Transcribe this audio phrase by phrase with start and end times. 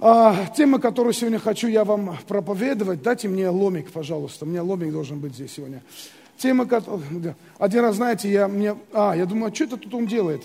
[0.00, 4.44] А, тема, которую сегодня хочу я вам проповедовать, дайте мне ломик, пожалуйста.
[4.44, 5.82] У меня ломик должен быть здесь сегодня.
[6.36, 7.34] Тема, которую...
[7.58, 8.76] Один раз, знаете, я, мне...
[8.92, 10.44] а, я думаю, а что это тут он делает?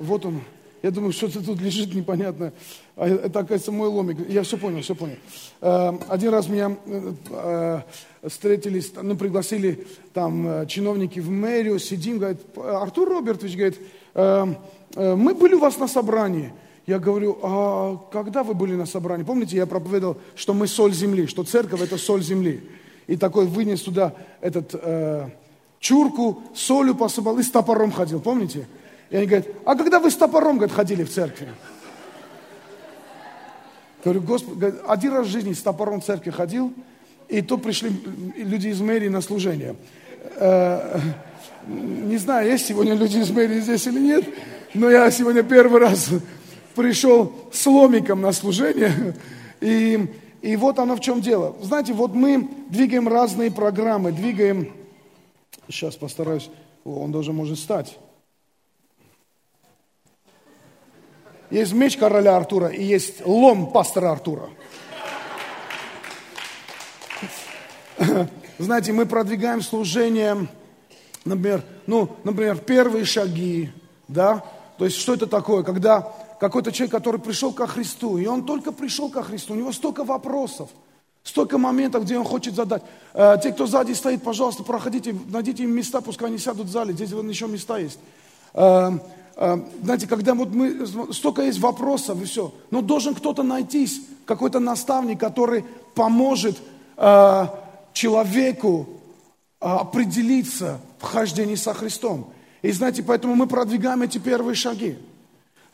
[0.00, 0.40] Вот он.
[0.82, 2.52] Я думаю, что-то тут лежит непонятно.
[2.96, 4.28] А это, оказывается, мой ломик.
[4.28, 5.16] Я все понял, все понял.
[5.60, 7.80] Э, один раз меня э,
[8.24, 13.78] встретились, ну, пригласили там э, чиновники в мэрию, сидим, говорит, Артур Робертович, говорит,
[14.96, 16.52] мы были у вас на собрании.
[16.88, 19.22] Я говорю, а когда вы были на собрании?
[19.22, 22.66] Помните, я проповедовал, что мы соль земли, что церковь это соль земли.
[23.06, 25.28] И такой вынес туда этот э,
[25.80, 28.66] чурку, солью посыпал и с топором ходил, помните?
[29.10, 31.48] И они говорят, а когда вы с топором, говорит, ходили в церкви?
[34.02, 36.72] Говорю, Господи, один раз в жизни с топором в церкви ходил,
[37.28, 37.90] и то пришли
[38.34, 39.76] люди из мэрии на служение.
[40.36, 40.98] Э,
[41.66, 44.24] не знаю, есть сегодня люди из мэрии здесь или нет,
[44.72, 46.08] но я сегодня первый раз
[46.78, 49.16] пришел с ломиком на служение.
[49.60, 51.56] И, и вот оно в чем дело.
[51.60, 54.72] Знаете, вот мы двигаем разные программы, двигаем...
[55.68, 56.48] Сейчас постараюсь...
[56.84, 57.98] Он даже может стать.
[61.50, 64.48] Есть меч короля Артура и есть лом пастора Артура.
[68.58, 70.46] Знаете, мы продвигаем служение,
[71.24, 73.70] например, ну, например, первые шаги,
[74.06, 74.44] да,
[74.78, 78.72] то есть что это такое, когда какой-то человек, который пришел ко Христу, и он только
[78.72, 80.70] пришел ко Христу, у него столько вопросов,
[81.24, 82.82] столько моментов, где он хочет задать.
[83.12, 86.94] Э, те, кто сзади стоит, пожалуйста, проходите, найдите им места, пускай они сядут в зале,
[86.94, 87.98] здесь вон еще места есть.
[88.54, 88.92] Э,
[89.36, 94.60] э, знаете, когда вот мы, столько есть вопросов и все, но должен кто-то найтись, какой-то
[94.60, 96.56] наставник, который поможет
[97.92, 98.88] человеку
[99.60, 102.32] определиться в хождении со Христом.
[102.60, 104.98] И знаете, поэтому мы продвигаем эти первые шаги.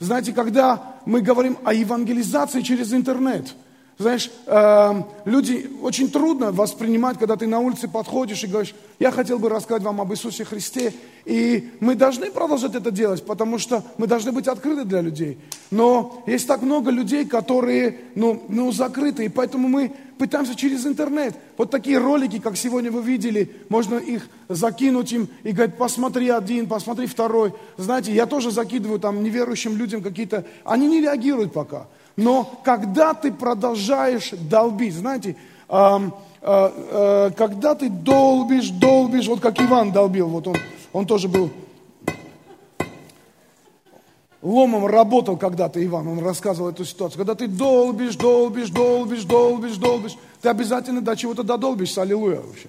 [0.01, 3.55] Знаете, когда мы говорим о евангелизации через интернет,
[3.97, 9.39] знаешь, э, люди очень трудно воспринимать, когда ты на улице подходишь и говоришь, я хотел
[9.39, 10.93] бы рассказать вам об Иисусе Христе.
[11.25, 15.39] И мы должны продолжать это делать, потому что мы должны быть открыты для людей.
[15.71, 21.35] Но есть так много людей, которые ну, ну, закрыты, и поэтому мы пытаемся через интернет.
[21.57, 26.67] Вот такие ролики, как сегодня вы видели, можно их закинуть им и говорить, посмотри один,
[26.67, 27.53] посмотри второй.
[27.77, 31.87] Знаете, я тоже закидываю там неверующим людям какие-то, они не реагируют пока.
[32.17, 35.37] Но когда ты продолжаешь долбить, знаете,
[35.69, 35.99] э,
[36.43, 40.57] э, э, когда ты долбишь, долбишь, вот как Иван долбил, вот он,
[40.93, 41.51] он тоже был
[44.45, 47.19] ломом работал когда-то Иван, он рассказывал эту ситуацию.
[47.19, 52.69] Когда ты долбишь, долбишь, долбишь, долбишь, долбишь, ты обязательно до чего-то додолбишься, аллилуйя вообще.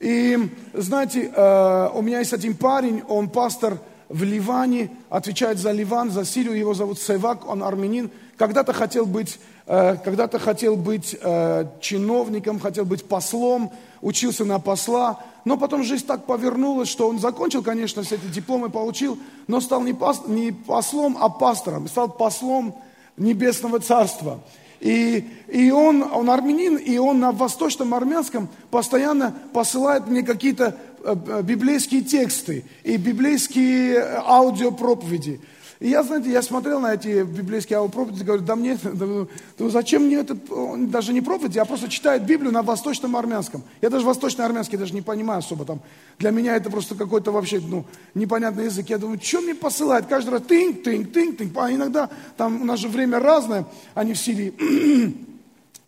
[0.00, 0.36] И
[0.74, 6.24] знаете, э, у меня есть один парень, он пастор в Ливане, отвечает за Ливан, за
[6.24, 8.10] Сирию, его зовут Севак, он армянин.
[8.36, 15.20] Когда-то хотел быть, э, когда-то хотел быть э, чиновником, хотел быть послом, учился на посла,
[15.46, 19.80] но потом жизнь так повернулась, что он закончил, конечно, все эти дипломы получил, но стал
[19.80, 22.74] не, пас, не послом, а пастором, стал послом
[23.16, 24.40] Небесного Царства.
[24.80, 31.14] И, и он, он армянин, и он на восточном армянском постоянно посылает мне какие-то э,
[31.28, 35.40] э, библейские тексты и библейские э, аудиопроповеди.
[35.78, 39.26] И я, знаете, я смотрел на эти библейские проповеди, говорю, да мне, да,
[39.58, 43.62] да зачем мне этот, он даже не проповеди, а просто читает Библию на восточном армянском.
[43.82, 45.80] Я даже восточный армянский даже не понимаю особо там.
[46.18, 48.88] Для меня это просто какой-то вообще, ну, непонятный язык.
[48.88, 50.06] Я думаю, что мне посылает?
[50.06, 51.52] Каждый раз тынь, тынь, тынь, тынь.
[51.56, 52.08] А иногда,
[52.38, 54.54] там у нас же время разное, они в Сирии.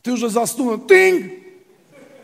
[0.02, 1.42] Ты уже заснул, тынь,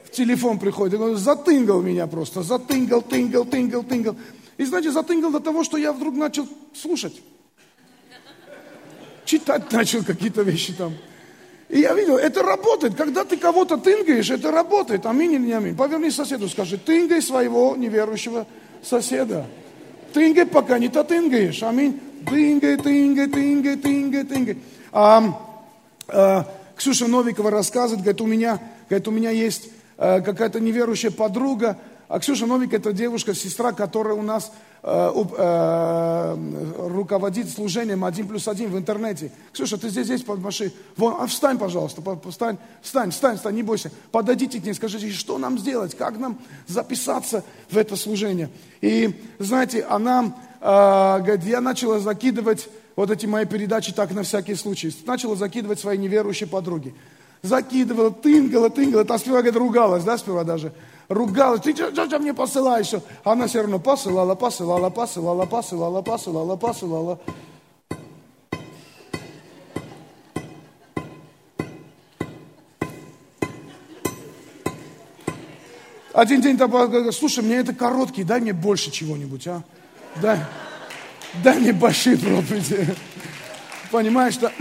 [0.04, 0.92] в телефон приходит.
[0.92, 4.16] Я говорю, затынгал меня просто, затынгал, тынгал, тынгал, тынгал.
[4.58, 7.20] И знаете, затынгал до того, что я вдруг начал слушать
[9.38, 10.94] читать начал какие-то вещи там.
[11.68, 12.94] И я видел, это работает.
[12.94, 15.06] Когда ты кого-то тынгаешь, это работает.
[15.06, 15.76] Аминь или не аминь.
[15.76, 18.46] Поверни соседу, скажи, тынгай своего неверующего
[18.82, 19.46] соседа.
[20.12, 21.62] Тынгай, пока не татынгаешь.
[21.62, 22.00] Аминь.
[22.28, 24.58] Тынгай, тынгай, тынгай, тынгай, тынгай.
[24.92, 25.40] А,
[26.08, 26.46] а,
[26.76, 31.78] Ксюша Новикова рассказывает, говорит, у меня, говорит, у меня есть а, какая-то неверующая подруга,
[32.08, 34.52] а Ксюша Новик это девушка, сестра, которая у нас
[34.82, 36.36] э, э,
[36.88, 39.32] руководит служением один плюс один в интернете.
[39.52, 40.72] Ксюша, ты здесь, здесь подмаши.
[40.96, 43.90] Вон, а встань, пожалуйста, встань, встань, встань, встань, не бойся.
[44.10, 48.50] Подойдите к ней, скажите, что нам сделать, как нам записаться в это служение.
[48.82, 50.64] И, знаете, она э,
[51.20, 54.94] говорит, я начала закидывать вот эти мои передачи так на всякий случай.
[55.06, 56.94] Начала закидывать свои неверующие подруги.
[57.42, 59.04] Закидывала, тынгала, тынгала.
[59.04, 60.72] Та сперва, говорит, ругалась, да, сперва даже
[61.08, 62.92] ругалась, ты что, что, что мне посылаешь?
[63.24, 67.20] Она все равно посылала, посылала, посылала, посылала, посылала, посылала.
[76.14, 79.64] Один день там э, э, слушай, мне это короткий, дай мне больше чего-нибудь, а?
[80.22, 80.38] Дай,
[81.42, 82.94] дай мне большие проповеди.
[83.90, 84.52] Понимаешь, что...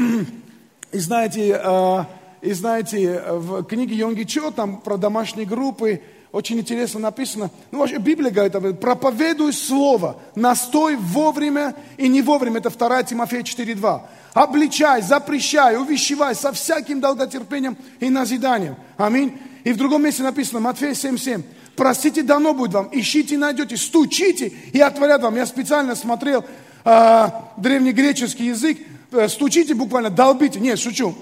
[0.91, 2.05] И знаете, э,
[2.41, 6.01] и знаете, в книге Йонги Чо, там про домашние группы,
[6.33, 7.51] очень интересно написано.
[7.69, 12.57] Ну, вообще, Библия говорит, проповедуй слово, настой вовремя и не вовремя.
[12.57, 14.01] Это 2 Тимофея 4.2.
[14.33, 18.77] Обличай, запрещай, увещевай со всяким долготерпением и назиданием.
[18.97, 19.38] Аминь.
[19.63, 21.44] И в другом месте написано, Матфея 7.7.
[21.75, 25.36] Просите, дано будет вам, ищите, найдете, стучите и отворят вам.
[25.36, 26.44] Я специально смотрел
[26.83, 27.27] э,
[27.57, 28.79] древнегреческий язык,
[29.12, 30.59] э, стучите буквально, долбите.
[30.59, 31.15] Нет, шучу.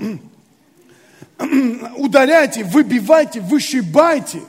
[1.97, 4.39] Ударяйте, выбивайте, вышибайте.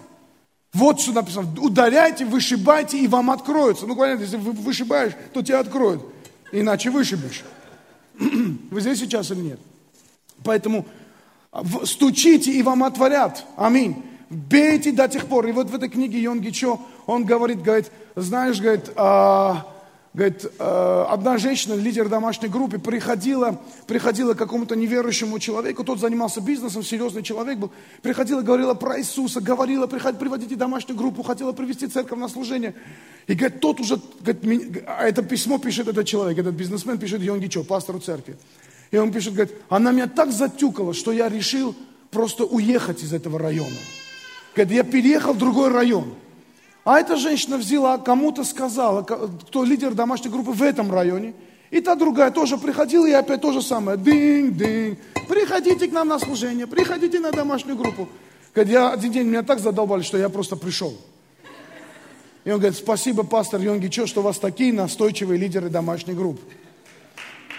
[0.73, 1.49] Вот что написано.
[1.61, 3.87] Ударяйте, вышибайте, и вам откроются.
[3.87, 6.03] Ну, понятно, если вы вышибаешь, то тебя откроют.
[6.51, 7.45] Иначе вышибешь.
[8.19, 9.61] Вы здесь сейчас или нет?
[10.45, 10.87] Поэтому
[11.85, 13.45] стучите, и вам отворят.
[13.57, 14.05] Аминь.
[14.29, 15.47] Бейте до тех пор.
[15.47, 19.67] И вот в этой книге Йонги Чо, он говорит, говорит, знаешь, говорит, а,
[20.15, 26.43] Говорит, э, одна женщина, лидер домашней группы, приходила, приходила к какому-то неверующему человеку, тот занимался
[26.43, 27.73] бизнесом, серьезный человек был,
[28.03, 32.75] приходила, говорила про Иисуса, говорила, приходите, приводите домашнюю группу, хотела привести церковь на служение.
[33.27, 37.47] И говорит, тот уже, говорит, а это письмо пишет этот человек, этот бизнесмен пишет Йонги
[37.47, 38.37] Чо, пастору церкви.
[38.91, 41.75] И он пишет, говорит, она меня так затюкала, что я решил
[42.11, 43.77] просто уехать из этого района.
[44.55, 46.13] Говорит, я переехал в другой район.
[46.85, 51.35] А эта женщина взяла, кому-то сказала, кто лидер домашней группы в этом районе.
[51.71, 53.97] И та другая тоже приходила, и опять то же самое.
[53.97, 54.99] Динг-динг.
[55.29, 58.09] Приходите к нам на служение, приходите на домашнюю группу.
[58.55, 60.95] Говорит, я один день меня так задолбали, что я просто пришел.
[62.45, 66.43] И он говорит, спасибо, пастор Йонги Чо, что у вас такие настойчивые лидеры домашней группы.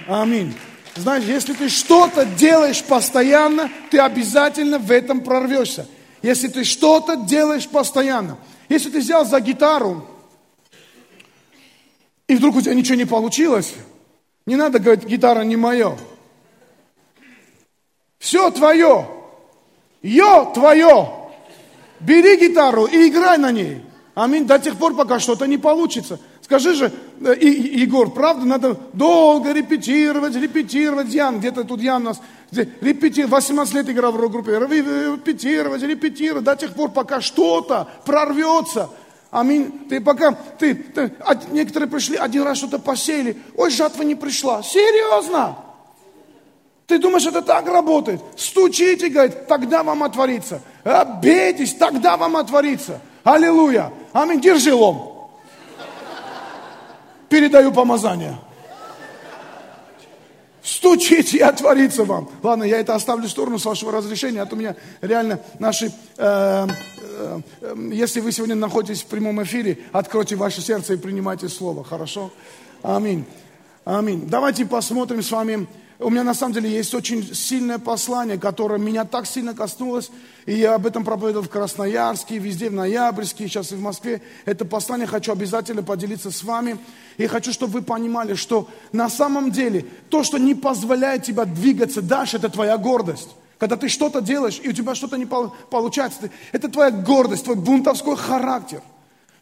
[0.08, 0.54] Аминь.
[0.96, 5.88] Знаешь, если ты что-то делаешь постоянно, ты обязательно в этом прорвешься.
[6.22, 8.38] Если ты что-то делаешь постоянно–
[8.70, 10.08] если ты взял за гитару,
[12.28, 13.74] и вдруг у тебя ничего не получилось,
[14.46, 15.98] не надо говорить, гитара не мое.
[18.20, 19.08] Все твое.
[20.02, 21.14] Ее твое.
[22.00, 23.84] Бери гитару и играй на ней.
[24.16, 24.46] Аминь.
[24.46, 26.20] До тех пор, пока что-то не получится.
[26.44, 26.92] Скажи же,
[27.22, 31.08] э, и, Егор, правда, надо долго репетировать, репетировать.
[31.14, 32.20] Ян, где-то тут Ян нас
[32.52, 33.32] репетировать.
[33.32, 34.52] 18 лет играл в рок-группе.
[34.52, 38.90] Репетировать, репетировать до тех пор, пока что-то прорвется.
[39.32, 39.88] Аминь.
[39.90, 41.14] Ты пока, ты, ты,
[41.52, 43.38] некоторые пришли, один раз что-то посеяли.
[43.56, 44.62] Ой, жатва не пришла.
[44.62, 45.56] Серьезно?
[46.88, 48.20] Ты думаешь, это так работает?
[48.36, 50.62] Стучите, говорит, тогда вам отворится.
[51.22, 53.00] Бейтесь, тогда вам отворится.
[53.24, 53.94] Аллилуйя.
[54.12, 54.42] Аминь.
[54.42, 55.13] Держи лом
[57.34, 58.38] передаю помазание.
[60.62, 62.30] Стучите и отворится вам.
[62.44, 65.92] Ладно, я это оставлю в сторону с вашего разрешения, а то у меня реально наши...
[66.18, 66.68] Э,
[67.00, 71.84] э, э, если вы сегодня находитесь в прямом эфире, откройте ваше сердце и принимайте слово,
[71.84, 72.32] хорошо?
[72.84, 73.26] Аминь.
[73.84, 74.28] Аминь.
[74.28, 75.68] Давайте посмотрим с вами
[76.00, 80.12] у меня на самом деле есть очень сильное послание, которое меня так сильно коснулось,
[80.46, 84.22] и я об этом проповедовал в Красноярске, везде в Ноябрьске, сейчас и в Москве.
[84.46, 86.78] Это послание хочу обязательно поделиться с вами.
[87.18, 92.02] И хочу, чтобы вы понимали, что на самом деле то, что не позволяет тебе двигаться
[92.02, 93.30] дальше, это твоя гордость.
[93.60, 98.18] Когда ты что-то делаешь, и у тебя что-то не получается, это твоя гордость, твой бунтовской
[98.18, 98.82] характер.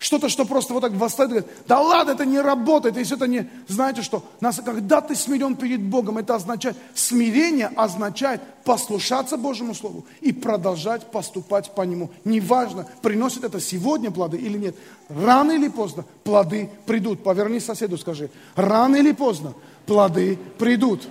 [0.01, 3.47] Что-то, что просто вот так восстает говорит, да ладно, это не работает, если это не...
[3.67, 4.23] Знаете что?
[4.39, 11.11] Нас, когда ты смирен перед Богом, это означает, смирение означает послушаться Божьему Слову и продолжать
[11.11, 12.09] поступать по Нему.
[12.25, 14.75] Неважно, приносит это сегодня плоды или нет.
[15.07, 17.23] Рано или поздно плоды придут.
[17.23, 19.53] Поверни соседу, скажи, рано или поздно
[19.85, 21.07] плоды придут.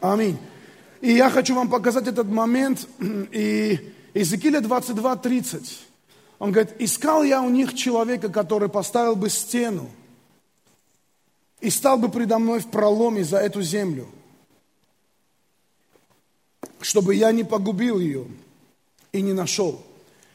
[0.00, 0.38] Аминь.
[1.02, 2.88] И я хочу вам показать этот момент.
[3.32, 3.78] И
[4.14, 5.91] Иезекииля 22, 30.
[6.42, 9.88] Он говорит, искал я у них человека, который поставил бы стену
[11.60, 14.08] и стал бы предо мной в проломе за эту землю,
[16.80, 18.26] чтобы я не погубил ее
[19.12, 19.80] и не нашел.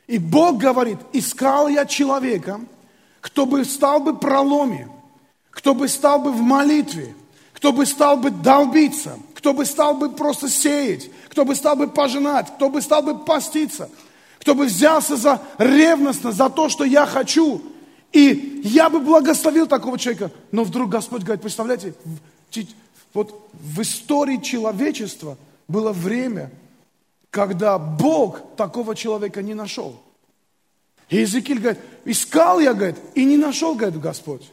[0.08, 2.62] И Бог говорит, искал я человека,
[3.20, 4.88] кто бы стал бы проломе,
[5.50, 7.14] кто бы стал бы в молитве,
[7.52, 11.90] кто бы стал бы долбиться, кто бы стал бы просто сеять, кто бы стал бы
[11.90, 13.90] пожинать, кто бы стал бы поститься–
[14.48, 17.62] кто бы взялся за ревностно, за то, что я хочу.
[18.14, 20.32] И я бы благословил такого человека.
[20.54, 21.94] Но вдруг Господь говорит, представляете,
[23.14, 25.38] вот в истории человечества
[25.68, 26.50] было время,
[27.30, 30.02] когда Бог такого человека не нашел.
[31.10, 34.50] И Иезекииль говорит, искал я, говорит, и не нашел, говорит Господь.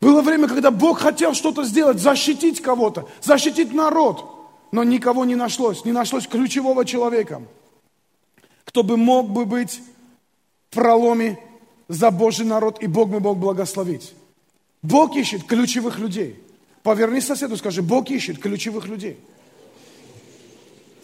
[0.00, 5.84] Было время, когда Бог хотел что-то сделать, защитить кого-то, защитить народ, но никого не нашлось,
[5.84, 7.40] не нашлось ключевого человека
[8.66, 9.80] кто бы мог бы быть
[10.68, 11.38] в проломе
[11.88, 14.12] за Божий народ, и Бог мы Бог благословить.
[14.82, 16.38] Бог ищет ключевых людей.
[16.82, 19.18] Поверни соседу, скажи, Бог ищет ключевых людей.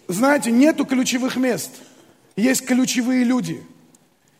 [0.08, 1.70] Знаете, нету ключевых мест.
[2.36, 3.62] Есть ключевые люди.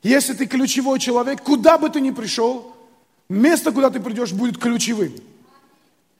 [0.03, 2.75] Если ты ключевой человек, куда бы ты ни пришел,
[3.29, 5.15] место, куда ты придешь, будет ключевым.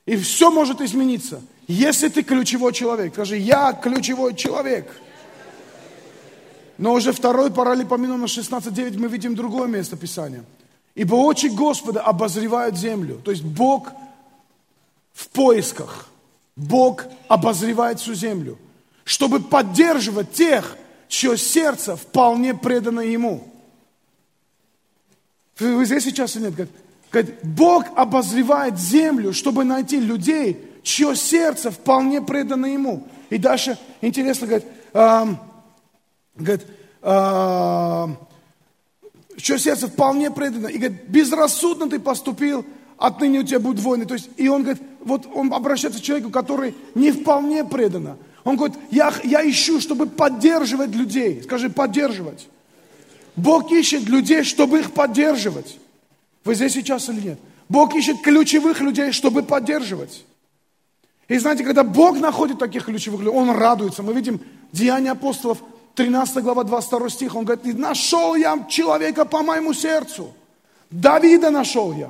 [0.05, 1.41] И все может измениться.
[1.67, 4.89] Если ты ключевой человек, скажи, я ключевой человек.
[6.83, 10.43] Но уже второй параллелепоменон 16.9 мы видим другое место Писания.
[10.95, 13.21] Ибо очи Господа обозревают землю.
[13.23, 13.93] То есть Бог
[15.13, 16.09] в поисках.
[16.57, 18.57] Бог обозревает всю землю,
[19.05, 20.75] чтобы поддерживать тех,
[21.07, 23.47] чье сердце вполне предано Ему.
[25.59, 26.69] Вы здесь сейчас или нет?
[27.09, 33.07] Говорит, Бог обозревает землю, чтобы найти людей, чье сердце вполне предано Ему.
[33.29, 34.67] И дальше интересно, говорит,
[36.35, 36.65] говорит
[37.01, 38.17] эм,
[39.37, 40.67] чье сердце вполне предано.
[40.67, 42.65] И говорит, безрассудно ты поступил,
[42.97, 44.05] отныне у тебя будут войны.
[44.05, 48.17] То есть, и он говорит, вот он обращается к человеку, который не вполне предано.
[48.43, 51.41] Он говорит, я, я ищу, чтобы поддерживать людей.
[51.43, 52.47] Скажи, поддерживать.
[53.35, 55.79] Бог ищет людей, чтобы их поддерживать.
[56.43, 57.39] Вы здесь сейчас или нет?
[57.69, 60.25] Бог ищет ключевых людей, чтобы поддерживать.
[61.29, 64.03] И знаете, когда Бог находит таких ключевых людей, Он радуется.
[64.03, 65.63] Мы видим Деяния апостолов,
[65.95, 67.35] 13 глава, 22 стих.
[67.35, 70.33] Он говорит, нашел я человека по моему сердцу.
[70.89, 72.09] Давида нашел я.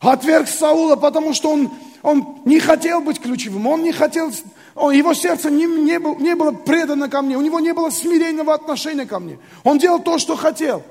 [0.00, 1.70] Отверг Саула, потому что он,
[2.02, 3.66] он не хотел быть ключевым.
[3.66, 4.32] Он не хотел,
[4.74, 7.36] он, его сердце не, не, был, не было предано ко мне.
[7.36, 9.38] У него не было смиренного отношения ко мне.
[9.62, 10.82] Он делал то, что хотел.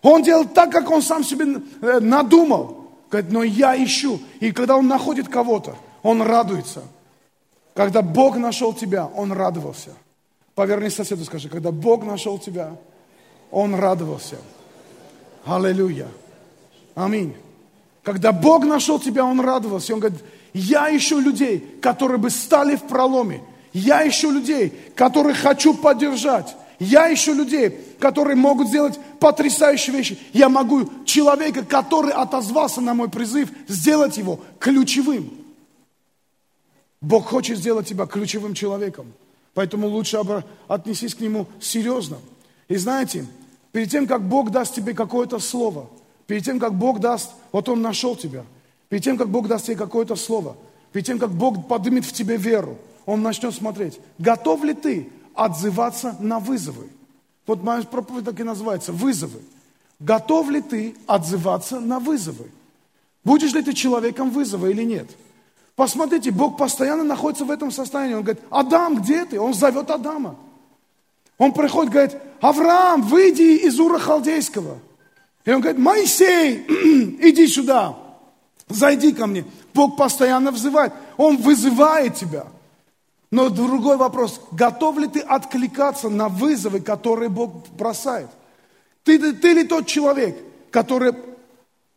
[0.00, 2.88] Он делал так, как он сам себе э, надумал.
[3.10, 4.20] Говорит, но я ищу.
[4.40, 6.82] И когда он находит кого-то, он радуется.
[7.74, 9.90] Когда Бог нашел тебя, он радовался.
[10.54, 12.76] Поверни соседу, скажи, когда Бог нашел тебя,
[13.50, 14.36] он радовался.
[15.44, 16.08] Аллилуйя.
[16.94, 17.34] Аминь.
[18.02, 19.94] Когда Бог нашел тебя, Он радовался.
[19.94, 20.20] Он говорит,
[20.52, 23.42] я ищу людей, которые бы стали в проломе.
[23.72, 26.54] Я ищу людей, которых хочу поддержать.
[26.78, 30.18] Я ищу людей, которые могут сделать потрясающие вещи.
[30.32, 35.30] Я могу человека, который отозвался на мой призыв, сделать его ключевым.
[37.00, 39.12] Бог хочет сделать тебя ключевым человеком.
[39.54, 40.18] Поэтому лучше
[40.68, 42.18] отнесись к нему серьезно.
[42.68, 43.26] И знаете,
[43.72, 45.88] перед тем, как Бог даст тебе какое-то слово–
[46.32, 48.44] Перед тем, как Бог даст, вот Он нашел тебя.
[48.88, 50.56] Перед тем, как Бог даст тебе какое-то слово.
[50.92, 52.78] Перед тем, как Бог поднимет в тебе веру.
[53.04, 56.88] Он начнет смотреть, готов ли ты отзываться на вызовы.
[57.46, 59.40] Вот моя проповедь так и называется, вызовы.
[59.98, 62.50] Готов ли ты отзываться на вызовы?
[63.24, 65.10] Будешь ли ты человеком вызова или нет?
[65.76, 68.14] Посмотрите, Бог постоянно находится в этом состоянии.
[68.14, 69.40] Он говорит, Адам, где ты?
[69.40, 70.36] Он зовет Адама.
[71.38, 74.78] Он приходит, говорит, Авраам, выйди из Ура Халдейского.
[75.44, 76.64] И он говорит, Моисей,
[77.20, 77.96] иди сюда,
[78.68, 79.44] зайди ко мне.
[79.74, 80.92] Бог постоянно взывает.
[81.16, 82.46] Он вызывает тебя.
[83.30, 88.28] Но другой вопрос, готов ли ты откликаться на вызовы, которые Бог бросает?
[89.04, 90.36] Ты, ты, ты ли тот человек,
[90.70, 91.14] который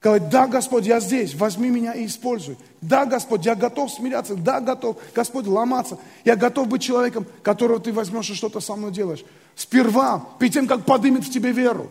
[0.05, 2.57] говорит, да, Господь, я здесь, возьми меня и используй.
[2.79, 4.35] Да, Господь, я готов смиряться.
[4.35, 5.97] Да, готов, Господь, ломаться.
[6.24, 9.25] Я готов быть человеком, которого ты возьмешь и что-то со мной делаешь.
[9.55, 11.89] Сперва, перед тем, как подымет в тебе веру.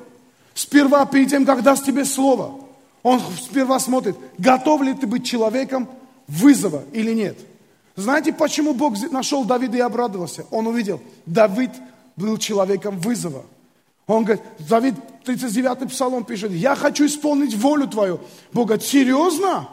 [0.54, 2.60] Сперва, перед тем, как даст тебе слово,
[3.02, 5.88] он сперва смотрит, готов ли ты быть человеком
[6.28, 7.36] вызова или нет.
[7.96, 10.46] Знаете, почему Бог нашел Давида и обрадовался?
[10.52, 11.72] Он увидел, Давид
[12.14, 13.42] был человеком вызова.
[14.06, 14.94] Он говорит, Давид,
[15.26, 18.20] 39-й псалом пишет, я хочу исполнить волю твою.
[18.52, 19.68] Бог говорит, серьезно?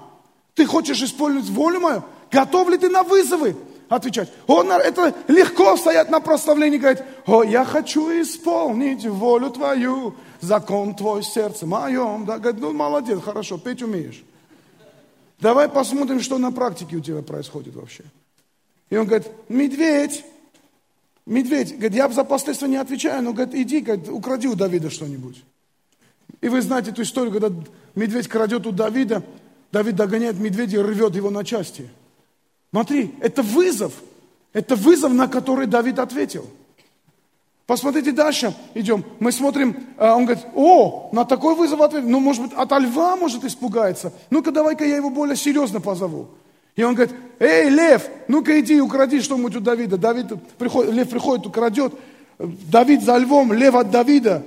[0.55, 2.03] Ты хочешь исполнить волю мою?
[2.31, 3.55] Готов ли ты на вызовы?
[3.96, 4.31] отвечать.
[4.48, 10.96] Он, это легко стоять на прославлении и говорить, о, я хочу исполнить волю твою, закон
[10.96, 12.25] твой сердце моем.
[12.25, 14.24] Да, говорит, ну молодец, хорошо, петь умеешь.
[15.41, 18.05] Давай посмотрим, что на практике у тебя происходит вообще.
[18.89, 20.24] И он говорит, медведь,
[21.25, 25.43] медведь, говорит, я за последствия не отвечаю, но говорит, иди, говорит, укради у Давида что-нибудь.
[26.41, 27.51] И вы знаете эту историю, когда
[27.95, 29.23] медведь крадет у Давида,
[29.71, 31.89] Давид догоняет медведя и рвет его на части–
[32.71, 33.93] Смотри, это вызов.
[34.53, 36.47] Это вызов, на который Давид ответил.
[37.67, 39.05] Посмотрите дальше, идем.
[39.19, 42.09] Мы смотрим, а, он говорит, о, на такой вызов ответил.
[42.09, 44.11] Ну, может быть, от льва может испугаться.
[44.29, 46.29] Ну-ка, давай-ка я его более серьезно позову.
[46.75, 49.97] И он говорит, эй, лев, ну-ка иди, укради что-нибудь у Давида.
[49.97, 51.93] Давид приходит, лев приходит, украдет.
[52.39, 54.43] Давид за львом, лев от Давида.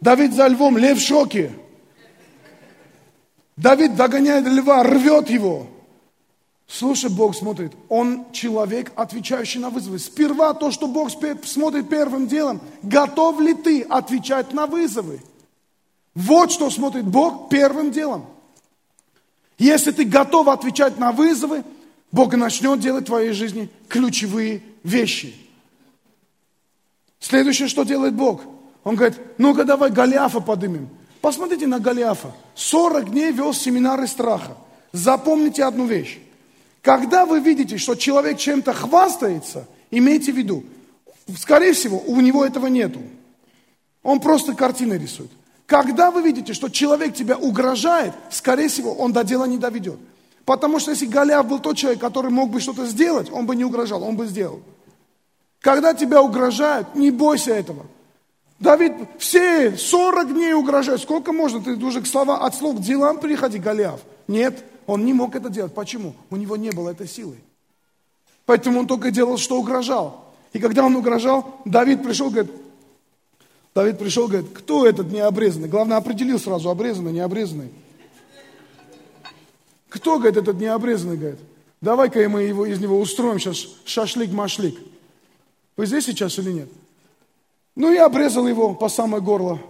[0.00, 1.52] Давид за львом, лев в шоке.
[3.56, 5.66] Давид догоняет льва, рвет его.
[6.68, 9.98] Слушай, Бог смотрит, Он человек, отвечающий на вызовы.
[9.98, 15.20] Сперва то, что Бог смотрит первым делом, готов ли ты отвечать на вызовы?
[16.14, 18.26] Вот что смотрит Бог первым делом.
[19.58, 21.64] Если ты готов отвечать на вызовы,
[22.12, 25.34] Бог начнет делать в твоей жизни ключевые вещи.
[27.18, 28.42] Следующее, что делает Бог?
[28.84, 30.88] Он говорит, ну-ка давай Голиафа подымем.
[31.20, 32.32] Посмотрите на Голиафа.
[32.54, 34.56] 40 дней вел семинары страха.
[34.92, 36.18] Запомните одну вещь.
[36.80, 40.64] Когда вы видите, что человек чем-то хвастается, имейте в виду,
[41.36, 43.00] скорее всего, у него этого нету.
[44.02, 45.30] Он просто картины рисует.
[45.68, 49.98] Когда вы видите, что человек тебя угрожает, скорее всего, он до дела не доведет.
[50.46, 53.66] Потому что если Голиаф был тот человек, который мог бы что-то сделать, он бы не
[53.66, 54.62] угрожал, он бы сделал.
[55.60, 57.84] Когда тебя угрожают, не бойся этого.
[58.58, 61.02] Давид все 40 дней угрожает.
[61.02, 61.60] Сколько можно?
[61.60, 64.00] Ты уже к слова, от слов к делам переходи, Голиаф.
[64.26, 65.74] Нет, он не мог это делать.
[65.74, 66.14] Почему?
[66.30, 67.36] У него не было этой силы.
[68.46, 70.32] Поэтому он только делал, что угрожал.
[70.54, 72.50] И когда он угрожал, Давид пришел, говорит,
[73.78, 75.68] Давид пришел, говорит, кто этот необрезанный?
[75.68, 77.70] Главное, определил сразу, обрезанный, необрезанный.
[79.88, 81.38] Кто, говорит, этот необрезанный, говорит?
[81.80, 84.76] Давай-ка мы его, из него устроим сейчас шашлик-машлик.
[85.76, 86.68] Вы здесь сейчас или нет?
[87.76, 89.60] Ну, я обрезал его по самое горло.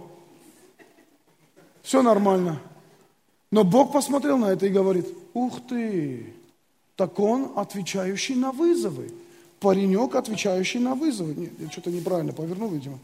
[1.83, 2.59] Все нормально.
[3.51, 6.33] Но Бог посмотрел на это и говорит, ух ты,
[6.95, 9.13] так он отвечающий на вызовы.
[9.59, 11.35] Паренек, отвечающий на вызовы.
[11.35, 12.97] Нет, я что-то неправильно повернул, видимо.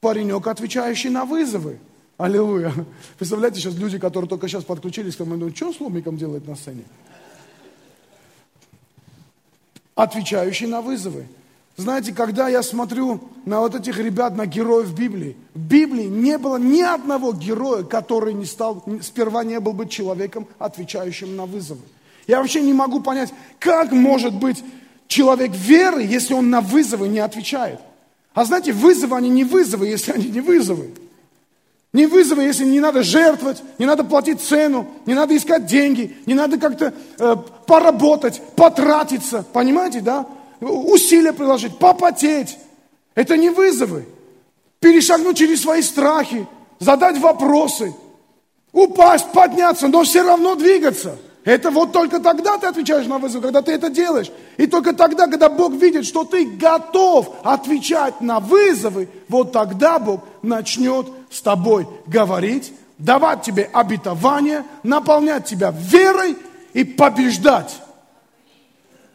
[0.00, 1.78] Паренек, отвечающий на вызовы.
[2.16, 2.72] Аллилуйя.
[3.18, 6.56] Представляете, сейчас люди, которые только сейчас подключились к думают, что он с ломиком делает на
[6.56, 6.84] сцене?
[9.94, 11.26] Отвечающий на вызовы.
[11.76, 16.56] Знаете, когда я смотрю на вот этих ребят, на героев Библии, в Библии не было
[16.56, 21.82] ни одного героя, который не стал, сперва не был бы человеком, отвечающим на вызовы.
[22.26, 24.62] Я вообще не могу понять, как может быть
[25.06, 27.78] человек веры, если он на вызовы не отвечает.
[28.38, 30.92] А знаете, вызовы, они не вызовы, если они не вызовы.
[31.92, 36.34] Не вызовы, если не надо жертвовать, не надо платить цену, не надо искать деньги, не
[36.34, 40.24] надо как-то э, поработать, потратиться, понимаете, да?
[40.60, 42.56] усилия приложить, попотеть.
[43.16, 44.06] Это не вызовы.
[44.78, 46.46] Перешагнуть через свои страхи,
[46.78, 47.92] задать вопросы,
[48.70, 51.18] упасть, подняться, но все равно двигаться.
[51.48, 54.30] Это вот только тогда ты отвечаешь на вызов, когда ты это делаешь.
[54.58, 60.24] И только тогда, когда Бог видит, что ты готов отвечать на вызовы, вот тогда Бог
[60.42, 66.36] начнет с тобой говорить, давать тебе обетование, наполнять тебя верой
[66.74, 67.80] и побеждать.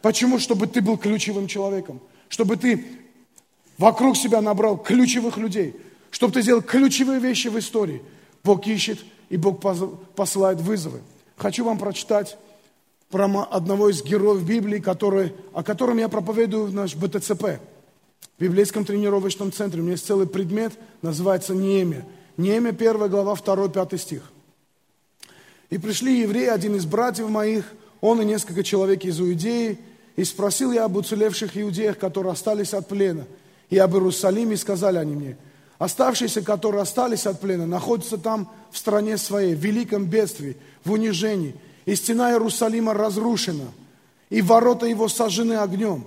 [0.02, 0.40] Почему?
[0.40, 2.00] Чтобы ты был ключевым человеком.
[2.28, 2.84] Чтобы ты
[3.78, 5.76] вокруг себя набрал ключевых людей.
[6.10, 8.02] Чтобы ты сделал ключевые вещи в истории.
[8.42, 9.62] Бог ищет, и Бог
[10.16, 11.00] посылает вызовы.
[11.36, 12.36] Хочу вам прочитать
[13.10, 17.60] про одного из героев Библии, который, о котором я проповедую в наш БТЦП.
[18.38, 19.80] В библейском тренировочном центре.
[19.80, 22.06] У меня есть целый предмет, называется Неемия.
[22.36, 24.22] Неемия, 1 глава, 2, 5 стих.
[25.70, 27.64] «И пришли евреи, один из братьев моих,
[28.00, 29.78] он и несколько человек из Иудеи,
[30.16, 33.26] и спросил я об уцелевших иудеях, которые остались от плена,
[33.70, 35.36] и об Иерусалиме, и сказали они мне,
[35.78, 41.54] оставшиеся, которые остались от плена, находятся там в стране своей, в великом бедствии, в унижении,
[41.84, 43.72] и стена Иерусалима разрушена,
[44.30, 46.04] и ворота его сожжены огнем.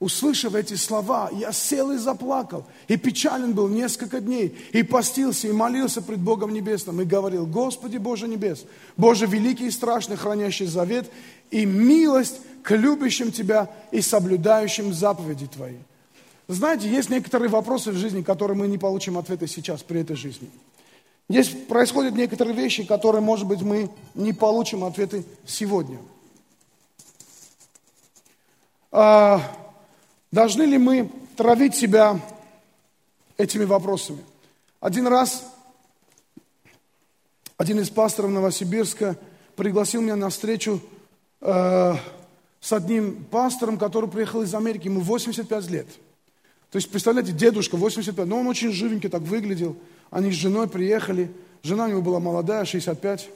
[0.00, 5.52] Услышав эти слова, я сел и заплакал, и печален был несколько дней, и постился, и
[5.52, 8.64] молился пред Богом Небесным, и говорил, Господи Боже Небес,
[8.96, 11.08] Боже великий и страшный, хранящий завет,
[11.52, 15.76] и милость к любящим Тебя и соблюдающим заповеди Твои.
[16.48, 20.50] Знаете, есть некоторые вопросы в жизни, которые мы не получим ответа сейчас, при этой жизни.
[21.28, 25.98] Здесь происходят некоторые вещи, которые, может быть, мы не получим ответы сегодня.
[28.90, 29.40] А,
[30.30, 32.20] должны ли мы травить себя
[33.38, 34.24] этими вопросами?
[34.80, 35.44] Один раз
[37.62, 39.16] один из пасторов Новосибирска
[39.54, 40.80] пригласил меня на встречу
[41.40, 41.94] э,
[42.60, 45.86] с одним пастором, который приехал из Америки, ему 85 лет.
[46.72, 49.76] То есть, представляете, дедушка 85, но он очень живенький так выглядел.
[50.10, 51.30] Они с женой приехали,
[51.62, 53.28] жена у него была молодая, 65.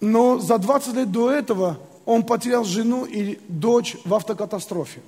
[0.00, 5.00] Но за 20 лет до этого он потерял жену и дочь в автокатастрофе.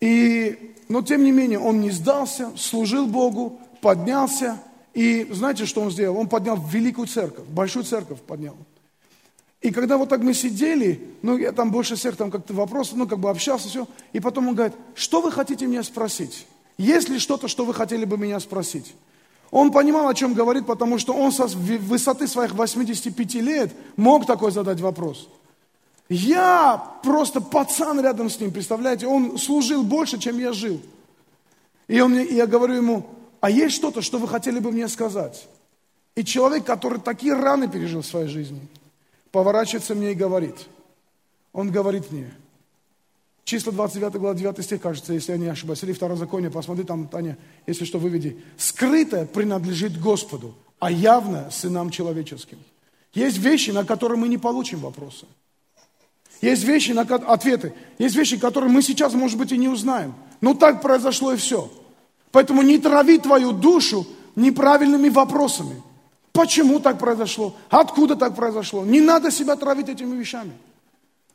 [0.00, 4.60] И, но тем не менее, он не сдался, служил Богу, поднялся.
[4.92, 6.18] И знаете, что он сделал?
[6.18, 8.56] Он поднял великую церковь, большую церковь поднял.
[9.64, 13.08] И когда вот так мы сидели, ну, я там больше всех там как-то вопросы, ну,
[13.08, 13.88] как бы общался, все.
[14.12, 16.46] И потом он говорит, что вы хотите меня спросить?
[16.76, 18.94] Есть ли что-то, что вы хотели бы меня спросить?
[19.50, 24.52] Он понимал, о чем говорит, потому что он со высоты своих 85 лет мог такой
[24.52, 25.30] задать вопрос.
[26.10, 29.06] Я просто пацан рядом с ним, представляете?
[29.06, 30.78] Он служил больше, чем я жил.
[31.88, 33.06] И, он мне, и я говорю ему,
[33.40, 35.48] а есть что-то, что вы хотели бы мне сказать?
[36.16, 38.60] И человек, который такие раны пережил в своей жизни,
[39.34, 40.54] поворачивается мне и говорит,
[41.52, 42.30] он говорит мне,
[43.42, 47.36] числа 29 глава 9 стих, кажется, если я не ошибаюсь, или второзаконие, посмотри там, Таня,
[47.66, 48.40] если что, выведи.
[48.56, 52.58] Скрытое принадлежит Господу, а явное сынам человеческим.
[53.12, 55.26] Есть вещи, на которые мы не получим вопросы.
[56.40, 57.74] Есть вещи, на ответы.
[57.98, 60.14] Есть вещи, которые мы сейчас, может быть, и не узнаем.
[60.40, 61.68] Но так произошло и все.
[62.30, 65.82] Поэтому не трави твою душу неправильными вопросами.
[66.34, 67.54] Почему так произошло?
[67.70, 68.84] Откуда так произошло?
[68.84, 70.50] Не надо себя травить этими вещами.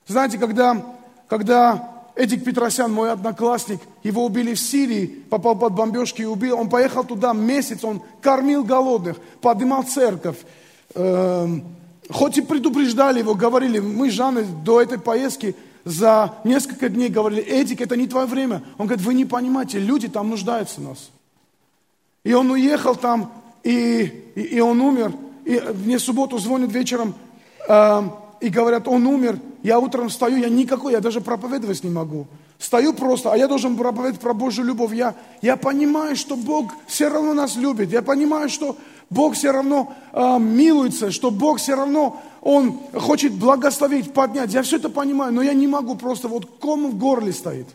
[0.07, 0.85] Знаете, когда,
[1.29, 6.59] когда Эдик Петросян, мой одноклассник, его убили в Сирии, попал под бомбежки и убил.
[6.59, 10.35] Он поехал туда месяц, он кормил голодных, поднимал церковь.
[10.95, 11.63] Эм,
[12.09, 17.41] хоть и предупреждали его, говорили, мы с Жанной до этой поездки за несколько дней говорили,
[17.41, 18.63] Эдик, это не твое время.
[18.77, 21.09] Он говорит, вы не понимаете, люди там нуждаются в нас.
[22.25, 23.31] И он уехал там,
[23.63, 25.13] и, и, и он умер.
[25.45, 27.13] И мне в субботу звонят вечером,
[27.67, 28.01] э,
[28.41, 32.27] и говорят, он умер, я утром встаю, я никакой, я даже проповедовать не могу.
[32.57, 34.93] Стою просто, а я должен проповедовать про Божью любовь.
[34.93, 37.89] Я, я понимаю, что Бог все равно нас любит.
[37.91, 38.77] Я понимаю, что
[39.09, 44.53] Бог все равно э, милуется, что Бог все равно, Он хочет благословить, поднять.
[44.53, 47.67] Я все это понимаю, но я не могу просто, вот ком в горле стоит.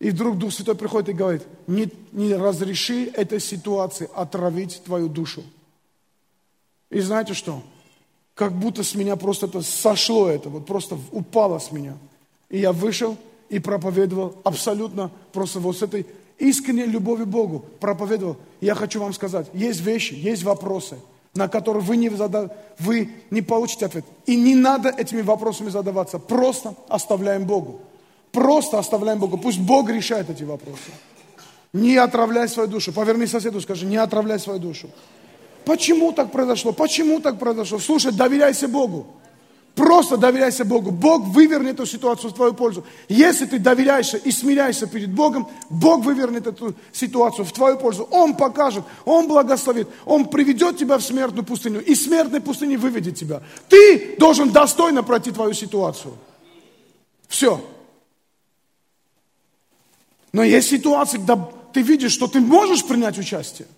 [0.00, 5.42] И вдруг Дух Святой приходит и говорит, не, не разреши этой ситуации отравить твою душу.
[6.90, 7.62] И знаете что?
[8.34, 11.96] как будто с меня просто это сошло, это вот просто упало с меня.
[12.50, 13.16] И я вышел
[13.48, 16.06] и проповедовал абсолютно просто вот с этой
[16.38, 18.36] искренней любовью Богу проповедовал.
[18.60, 20.96] Я хочу вам сказать, есть вещи, есть вопросы,
[21.34, 22.56] на которые вы не, зада...
[22.78, 24.04] вы не получите ответ.
[24.26, 26.18] И не надо этими вопросами задаваться.
[26.18, 27.80] Просто оставляем Богу.
[28.34, 29.38] Просто оставляем Богу.
[29.38, 30.90] Пусть Бог решает эти вопросы.
[31.72, 32.92] Не отравляй свою душу.
[32.92, 34.90] Поверни соседу, скажи, не отравляй свою душу.
[35.64, 36.72] Почему так произошло?
[36.72, 37.78] Почему так произошло?
[37.78, 39.06] Слушай, доверяйся Богу.
[39.76, 40.90] Просто доверяйся Богу.
[40.90, 42.84] Бог вывернет эту ситуацию в твою пользу.
[43.08, 48.08] Если ты доверяешься и смиряешься перед Богом, Бог вывернет эту ситуацию в твою пользу.
[48.10, 53.42] Он покажет, Он благословит, Он приведет тебя в смертную пустыню и смертной пустыни выведет тебя.
[53.68, 56.14] Ты должен достойно пройти твою ситуацию.
[57.28, 57.60] Все.
[60.34, 63.68] Но есть ситуации, когда ты видишь, что ты можешь принять участие.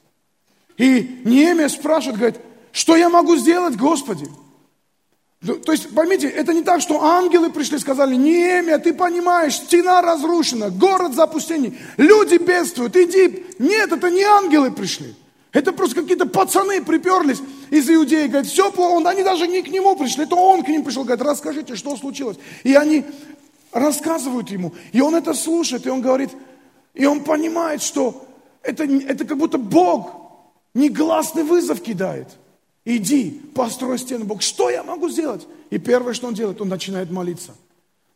[0.78, 2.40] И Неемия спрашивает, говорит,
[2.72, 4.26] что я могу сделать, Господи?
[5.42, 9.56] Ну, то есть, поймите, это не так, что ангелы пришли и сказали, Неемия, ты понимаешь,
[9.56, 13.44] стена разрушена, город запустений, люди бедствуют, иди.
[13.58, 15.14] Нет, это не ангелы пришли.
[15.52, 19.94] Это просто какие-то пацаны приперлись из Иудеи, говорят, все плохо, они даже не к нему
[19.94, 22.38] пришли, это он к ним пришел, говорит, расскажите, что случилось.
[22.62, 23.04] И они
[23.78, 26.30] рассказывают ему, и он это слушает, и он говорит,
[26.94, 28.26] и он понимает, что
[28.62, 30.26] это, это как будто Бог
[30.76, 32.28] Негласный вызов кидает.
[32.84, 34.26] Иди, построй стену.
[34.26, 35.46] Бог, что я могу сделать?
[35.70, 37.54] И первое, что он делает, он начинает молиться.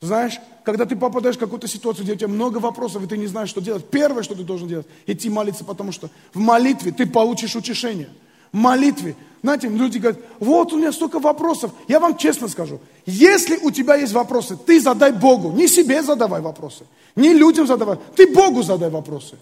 [0.02, 3.28] Знаешь, когда ты попадаешь в какую-то ситуацию, где у тебя много вопросов, и ты не
[3.28, 7.06] знаешь, что делать, первое, что ты должен делать, идти молиться, потому что в молитве ты
[7.06, 8.10] получишь утешение.
[8.52, 9.16] Молитве.
[9.42, 11.72] Знаете, люди говорят, вот у меня столько вопросов.
[11.88, 15.52] Я вам честно скажу, если у тебя есть вопросы, ты задай Богу.
[15.52, 16.84] Не себе задавай вопросы,
[17.16, 19.38] не людям задавай, ты Богу задай вопросы.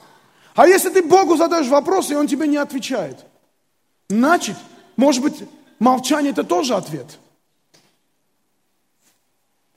[0.55, 3.19] А если ты Богу задаешь вопрос, и Он тебе не отвечает,
[4.09, 4.57] значит,
[4.97, 5.37] может быть,
[5.79, 7.19] молчание это тоже ответ.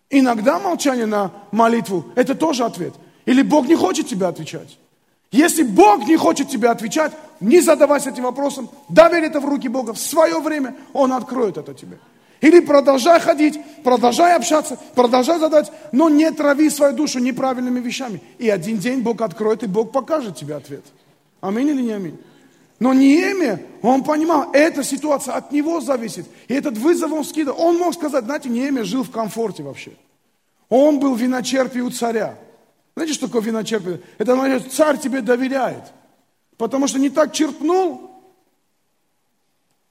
[0.09, 2.93] Иногда молчание на молитву– это тоже ответ.
[3.25, 4.77] Или Бог не хочет тебе отвечать.
[5.31, 9.93] Если Бог не хочет тебе отвечать, не задавайся этим вопросом, доверь это в руки Бога.
[9.93, 11.97] В свое время Он откроет это тебе.
[12.41, 18.21] Или продолжай ходить, продолжай общаться, продолжай задать, но не трави свою душу неправильными вещами.
[18.39, 20.83] И один день Бог откроет, и Бог покажет тебе ответ.
[21.39, 22.19] Аминь или не аминь?
[22.79, 26.25] Но Неемия, он понимал, эта ситуация от него зависит.
[26.47, 27.61] И этот вызов он скидывал.
[27.61, 29.91] Он мог сказать, знаете, Неемия жил в комфорте вообще.
[30.67, 32.35] Он был виночерпий у царя.
[32.95, 34.01] Знаете, что такое виночерпий?
[34.17, 35.83] Это значит, царь тебе доверяет.
[36.57, 38.11] Потому что не так черпнул,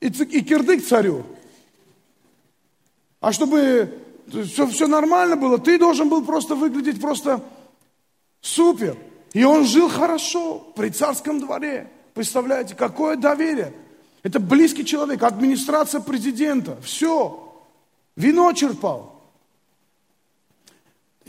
[0.00, 1.24] и, и кирдык царю.
[3.20, 7.44] А чтобы все, все нормально было, ты должен был просто выглядеть просто
[8.40, 8.96] супер.
[9.32, 11.90] И он жил хорошо при царском дворе.
[12.14, 13.72] Представляете, какое доверие.
[14.22, 16.80] Это близкий человек, администрация президента.
[16.82, 17.46] Все.
[18.16, 19.09] Вино черпал.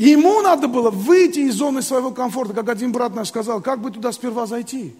[0.01, 3.91] Ему надо было выйти из зоны своего комфорта, как один брат наш сказал, как бы
[3.91, 4.95] туда сперва зайти.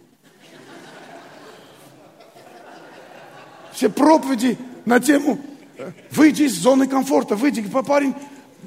[3.74, 5.40] Все проповеди на тему
[5.80, 8.14] э, выйди из зоны комфорта, выйди, парень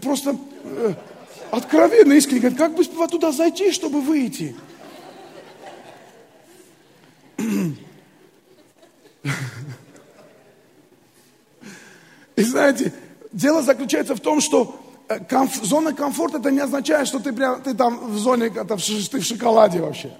[0.03, 0.95] просто э,
[1.53, 4.57] откровенно, искренне говорит, как бы сперва туда зайти, чтобы выйти.
[12.35, 12.93] И знаете,
[13.31, 14.81] дело заключается в том, что
[15.29, 19.21] комф, зона комфорта это не означает, что ты, прям, ты там в зоне, это, ты
[19.21, 20.13] в шоколаде вообще.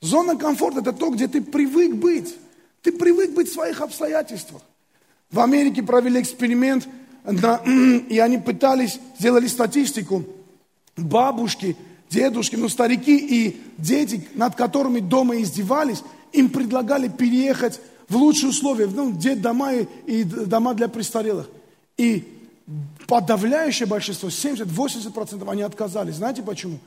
[0.00, 2.34] Зона комфорта это то, где ты привык быть.
[2.82, 4.62] Ты привык быть в своих обстоятельствах.
[5.30, 6.88] В Америке провели эксперимент,
[8.08, 10.24] и они пытались, сделали статистику,
[10.96, 11.76] бабушки,
[12.08, 18.86] дедушки, ну старики и дети, над которыми дома издевались, им предлагали переехать в лучшие условия,
[18.86, 21.48] ну, где дома и, и дома для престарелых.
[21.96, 22.37] И
[23.06, 26.16] подавляющее большинство, 70-80% они отказались.
[26.16, 26.78] Знаете почему?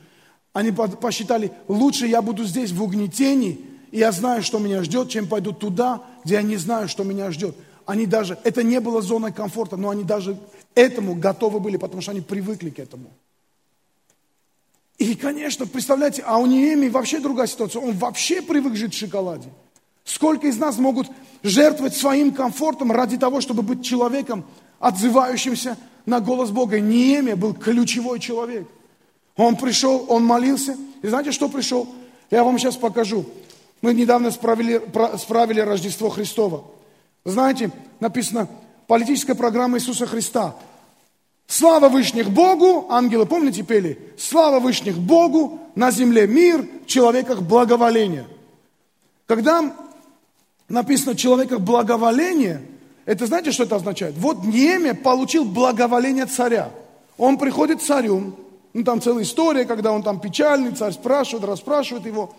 [0.54, 3.60] Они посчитали, лучше я буду здесь в угнетении,
[3.91, 7.32] и я знаю, что меня ждет, чем пойду туда, где я не знаю, что меня
[7.32, 7.56] ждет.
[7.86, 10.38] Они даже, это не было зоной комфорта, но они даже
[10.76, 13.10] этому готовы были, потому что они привыкли к этому.
[14.98, 17.82] И, конечно, представляете, а у Неемии вообще другая ситуация.
[17.82, 19.50] Он вообще привык жить в шоколаде.
[20.04, 21.08] Сколько из нас могут
[21.44, 24.46] жертвовать своим комфортом ради того, чтобы быть человеком,
[24.82, 26.80] отзывающимся на голос Бога.
[26.80, 28.67] Неемия был ключевой человек.
[29.38, 30.76] Он пришел, он молился.
[31.02, 31.88] И знаете, что пришел?
[32.30, 33.26] Я вам сейчас покажу.
[33.82, 34.82] Мы недавно справили,
[35.17, 36.65] справили Рождество Христово.
[37.24, 38.48] Знаете, написано,
[38.88, 40.56] политическая программа Иисуса Христа.
[41.48, 44.00] Слава Вышних Богу, ангелы, помните, пели?
[44.17, 48.26] Слава Вышних Богу, на земле мир, в человеках благоволение.
[49.26, 49.76] Когда
[50.70, 52.62] написано в человеках благоволение,
[53.12, 54.15] это знаете, что это означает?
[54.17, 56.69] Вот Неме получил благоволение царя.
[57.17, 58.34] Он приходит к царю,
[58.74, 62.34] ну там целая история, когда он там печальный, царь спрашивает, расспрашивает его.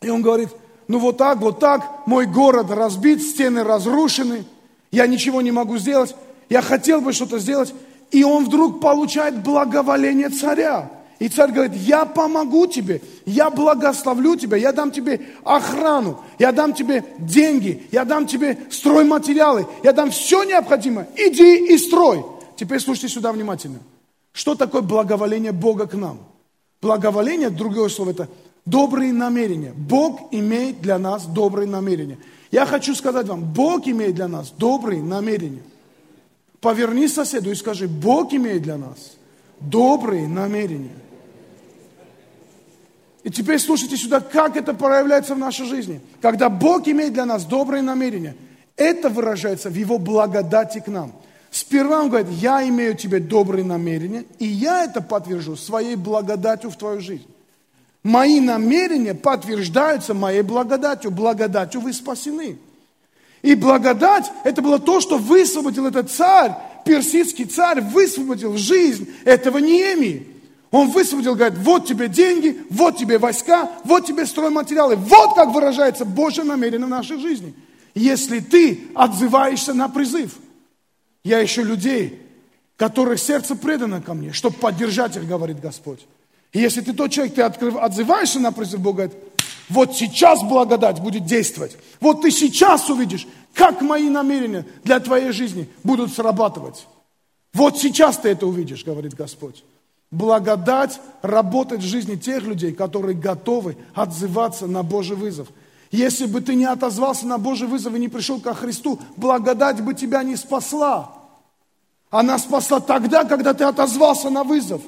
[0.00, 0.50] И он говорит,
[0.88, 4.44] ну вот так, вот так, мой город разбит, стены разрушены,
[4.90, 6.14] я ничего не могу сделать
[6.52, 7.72] я хотел бы что-то сделать,
[8.10, 10.90] и он вдруг получает благоволение царя.
[11.22, 16.74] И царь говорит, я помогу тебе, я благословлю тебя, я дам тебе охрану, я дам
[16.74, 21.08] тебе деньги, я дам тебе стройматериалы, я дам все необходимое.
[21.16, 22.24] Иди и строй.
[22.56, 23.78] Теперь слушайте сюда внимательно.
[24.32, 26.18] Что такое благоволение Бога к нам?
[26.80, 28.28] Благоволение, другое слово, это
[28.66, 29.72] добрые намерения.
[29.76, 32.18] Бог имеет для нас добрые намерения.
[32.50, 35.62] Я хочу сказать вам, Бог имеет для нас добрые намерения.
[36.60, 39.12] Поверни соседу и скажи, Бог имеет для нас
[39.60, 40.90] добрые намерения.
[43.24, 46.00] И теперь слушайте сюда, как это проявляется в нашей жизни.
[46.20, 48.34] Когда Бог имеет для нас добрые намерения,
[48.76, 51.12] это выражается в Его благодати к нам.
[51.50, 56.76] Сперва Он говорит, я имею тебе добрые намерения, и я это подтвержу своей благодатью в
[56.76, 57.26] твою жизнь.
[58.02, 61.12] Мои намерения подтверждаются моей благодатью.
[61.12, 62.58] Благодатью вы спасены.
[63.42, 66.52] И благодать, это было то, что высвободил этот царь,
[66.84, 70.26] персидский царь, высвободил жизнь этого Неемии.
[70.72, 74.96] Он высвободил, говорит, вот тебе деньги, вот тебе войска, вот тебе стройматериалы.
[74.96, 77.54] Вот как выражается Божье намерение в нашей жизни.
[77.94, 80.34] Если ты отзываешься на призыв.
[81.24, 82.22] Я ищу людей,
[82.78, 86.00] которых сердце предано ко мне, чтобы поддержать их, говорит Господь.
[86.52, 89.16] И если ты тот человек, ты отзываешься на призыв Бога, говорит,
[89.68, 91.76] вот сейчас благодать будет действовать.
[92.00, 96.86] Вот ты сейчас увидишь, как мои намерения для твоей жизни будут срабатывать.
[97.52, 99.62] Вот сейчас ты это увидишь, говорит Господь.
[100.12, 105.48] Благодать работает в жизни тех людей, которые готовы отзываться на Божий вызов.
[105.90, 109.94] Если бы ты не отозвался на Божий вызов и не пришел ко Христу, благодать бы
[109.94, 111.14] тебя не спасла.
[112.10, 114.82] Она спасла тогда, когда ты отозвался на вызов.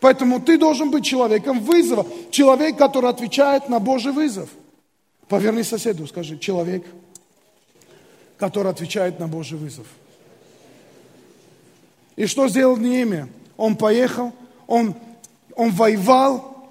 [0.00, 4.48] Поэтому ты должен быть человеком вызова, человек, который отвечает на Божий вызов.
[5.26, 6.86] Поверни соседу, скажи, человек,
[8.38, 9.86] который отвечает на Божий вызов.
[12.14, 13.28] И что сделал Неемия?
[13.56, 14.32] Он поехал,
[14.70, 14.94] он,
[15.54, 16.66] он воевал,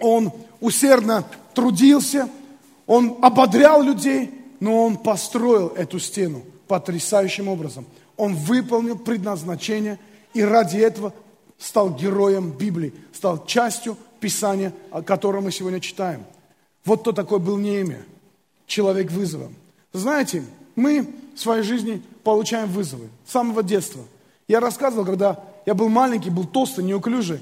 [0.00, 2.28] он усердно трудился,
[2.86, 4.30] он ободрял людей,
[4.60, 7.86] но он построил эту стену потрясающим образом.
[8.18, 9.98] Он выполнил предназначение–
[10.36, 11.14] и ради этого
[11.56, 16.26] стал героем Библии, стал частью Писания, о котором мы сегодня читаем.
[16.84, 18.04] Вот кто такой был Неемия,
[18.66, 19.50] человек вызова.
[19.94, 24.02] Знаете, мы в своей жизни получаем вызовы с самого детства.
[24.48, 27.40] Я рассказывал, когда я был маленький, был толстый, неуклюжий,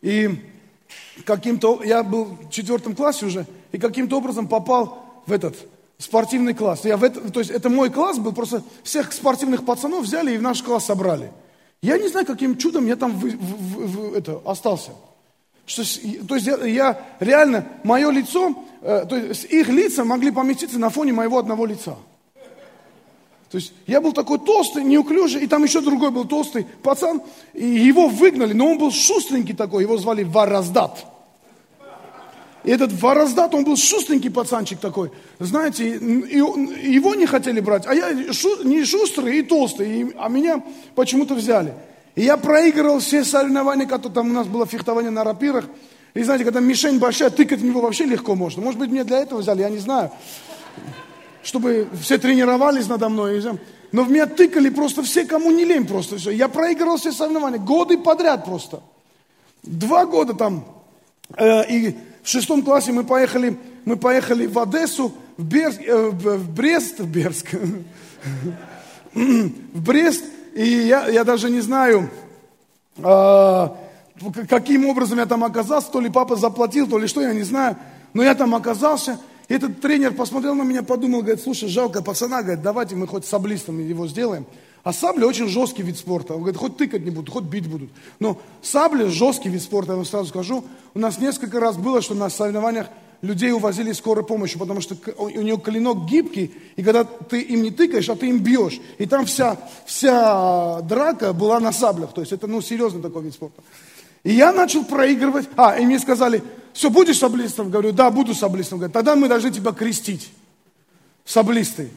[0.00, 0.30] и
[1.24, 5.56] каким-то, я был в четвертом классе уже, и каким-то образом попал в этот
[5.98, 6.84] спортивный класс.
[6.84, 10.38] Я в это, то есть это мой класс был, просто всех спортивных пацанов взяли и
[10.38, 11.32] в наш класс собрали.
[11.82, 14.92] Я не знаю, каким чудом я там в, в, в, это, остался.
[15.66, 15.82] Что,
[16.28, 20.90] то есть я, я реально, мое лицо, э, то есть их лица могли поместиться на
[20.90, 21.96] фоне моего одного лица.
[23.50, 27.22] То есть я был такой толстый, неуклюжий, и там еще другой был толстый пацан,
[27.54, 31.06] и его выгнали, но он был шустренький такой, его звали Вараздат.
[32.66, 35.12] И этот вороздат, он был шустренький пацанчик такой.
[35.38, 37.86] Знаете, и, и его не хотели брать.
[37.86, 40.00] А я шу, не шустрый и толстый.
[40.00, 40.64] И, а меня
[40.96, 41.74] почему-то взяли.
[42.16, 45.66] И я проигрывал все соревнования, которые там у нас было фехтование на рапирах.
[46.14, 48.62] И знаете, когда мишень большая, тыкать в него вообще легко можно.
[48.62, 50.10] Может быть, мне для этого взяли, я не знаю.
[51.46, 53.40] Чтобы все тренировались надо мной.
[53.92, 56.18] Но в меня тыкали просто все, кому не лень просто.
[56.18, 56.32] Все.
[56.32, 57.60] Я проигрывал все соревнования.
[57.60, 58.82] Годы подряд просто.
[59.62, 60.64] Два года там.
[61.36, 66.52] Э, и в шестом классе мы поехали, мы поехали в Одессу, в, Берск, э, в
[66.52, 67.54] Брест, в Берск,
[69.14, 70.24] в Брест,
[70.56, 72.10] и я, я даже не знаю,
[72.96, 73.68] э,
[74.48, 77.76] каким образом я там оказался, то ли папа заплатил, то ли что, я не знаю,
[78.14, 82.62] но я там оказался, этот тренер посмотрел на меня, подумал, говорит, слушай, жалко пацана, говорит,
[82.62, 84.46] давайте мы хоть саблистом его сделаем.
[84.82, 86.34] А сабля очень жесткий вид спорта.
[86.34, 87.90] Он говорит, хоть тыкать не будут, хоть бить будут.
[88.20, 90.64] Но сабля жесткий вид спорта, я вам сразу скажу.
[90.94, 92.86] У нас несколько раз было, что на соревнованиях
[93.22, 97.70] людей увозили скорой помощью, потому что у него клинок гибкий, и когда ты им не
[97.70, 98.80] тыкаешь, а ты им бьешь.
[98.98, 99.56] И там вся,
[99.86, 102.12] вся драка была на саблях.
[102.14, 103.62] То есть это, ну, серьезный такой вид спорта.
[104.22, 105.48] И я начал проигрывать.
[105.56, 106.42] А, и мне сказали,
[106.76, 107.70] все, будешь саблистом?
[107.70, 108.76] Говорю, да, буду саблистом.
[108.76, 110.30] Говорят, тогда мы должны тебя крестить.
[111.24, 111.88] Саблистой.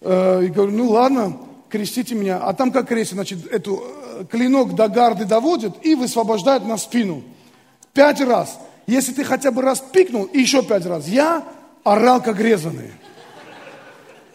[0.00, 1.36] Э, и говорю, ну ладно
[1.68, 2.38] крестите меня.
[2.38, 7.24] А там как крестят, значит, эту э, клинок до гарды доводят и высвобождают на спину.
[7.92, 8.60] Пять раз.
[8.86, 11.08] Если ты хотя бы раз пикнул, и еще пять раз.
[11.08, 11.42] Я
[11.82, 12.92] орал как резанный.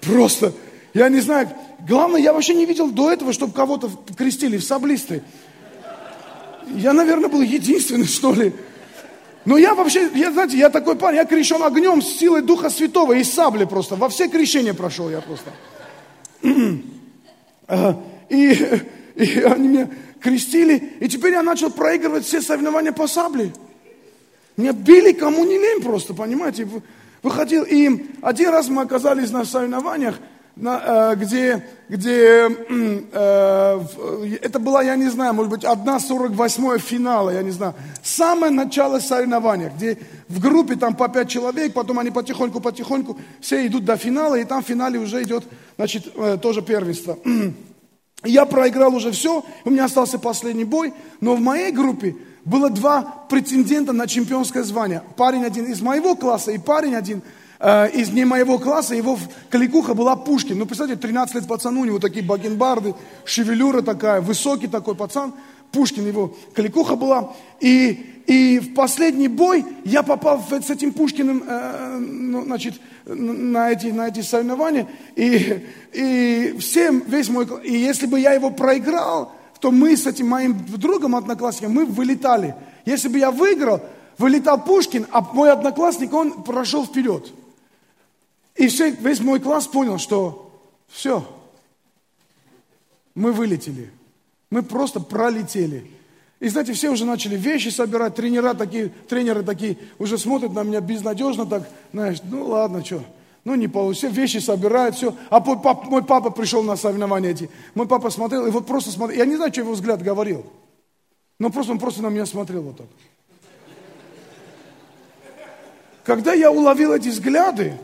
[0.01, 0.51] Просто,
[0.93, 1.49] я не знаю,
[1.87, 5.23] главное, я вообще не видел до этого, чтобы кого-то крестили в саблисты.
[6.75, 8.53] Я, наверное, был единственный, что ли.
[9.45, 13.13] Но я вообще, я, знаете, я такой парень, я крещен огнем с силой Духа Святого
[13.13, 13.95] и сабли просто.
[13.95, 15.51] Во все крещения прошел я просто.
[18.29, 18.81] И,
[19.15, 23.53] и они меня крестили, и теперь я начал проигрывать все соревнования по сабле.
[24.57, 26.67] Меня били кому не лень просто, понимаете.
[27.21, 30.19] Выходил, и один раз мы оказались на соревнованиях,
[30.55, 32.47] где, где
[33.11, 33.79] э,
[34.41, 37.73] это была, я не знаю, может быть, одна сорок восьмое финала, я не знаю.
[38.03, 39.97] Самое начало соревнования, где
[40.29, 44.63] в группе там по пять человек, потом они потихоньку-потихоньку все идут до финала, и там
[44.63, 45.43] в финале уже идет,
[45.75, 47.17] значит, э, тоже первенство.
[48.23, 53.01] Я проиграл уже все, у меня остался последний бой, но в моей группе было два
[53.27, 55.01] претендента на чемпионское звание.
[55.17, 57.23] Парень один из моего класса и парень один
[57.63, 59.17] э, из не моего класса, его
[59.49, 60.59] кликуха была Пушкин.
[60.59, 62.93] Ну, представьте, 13 лет пацану, у него такие бакенбарды,
[63.25, 65.33] шевелюра такая, высокий такой пацан.
[65.71, 67.33] Пушкин его кликуха была.
[67.59, 73.87] И и в последний бой я попал с этим Пушкиным э, ну, значит, на, эти,
[73.87, 74.87] на эти соревнования.
[75.15, 77.47] И, и всем, весь мой...
[77.63, 82.55] И если бы я его проиграл, то мы с этим моим другом одноклассником, мы вылетали.
[82.85, 83.81] Если бы я выиграл,
[84.17, 87.29] вылетал Пушкин, а мой одноклассник, он прошел вперед.
[88.55, 90.51] И все, весь мой класс понял, что
[90.87, 91.27] все,
[93.15, 93.91] мы вылетели.
[94.49, 95.89] Мы просто пролетели.
[96.39, 100.81] И знаете, все уже начали вещи собирать, тренера такие, тренеры такие уже смотрят на меня
[100.81, 103.01] безнадежно так, знаешь, ну ладно, что,
[103.45, 105.15] ну не получится, все вещи собирают, все.
[105.29, 108.91] А мой папа, мой папа пришел на соревнования эти, мой папа смотрел, и вот просто
[108.91, 110.45] смотрел, я не знаю, что его взгляд говорил,
[111.39, 112.87] но просто он просто на меня смотрел вот так.
[116.03, 117.77] Когда я уловил эти взгляды,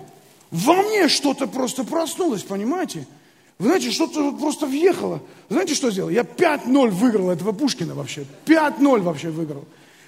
[0.51, 3.07] во мне что-то просто проснулось, понимаете?
[3.59, 5.21] Вы знаете, что-то просто въехало.
[5.49, 6.09] Знаете, что сделал?
[6.09, 8.25] Я 5-0 выиграл этого Пушкина вообще.
[8.45, 9.65] 5-0 вообще выиграл.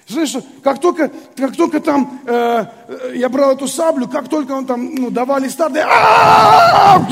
[0.08, 4.66] Знаешь, как только, как только там э, э, я брал эту саблю, как только он
[4.66, 7.06] там ну, давали старт, я...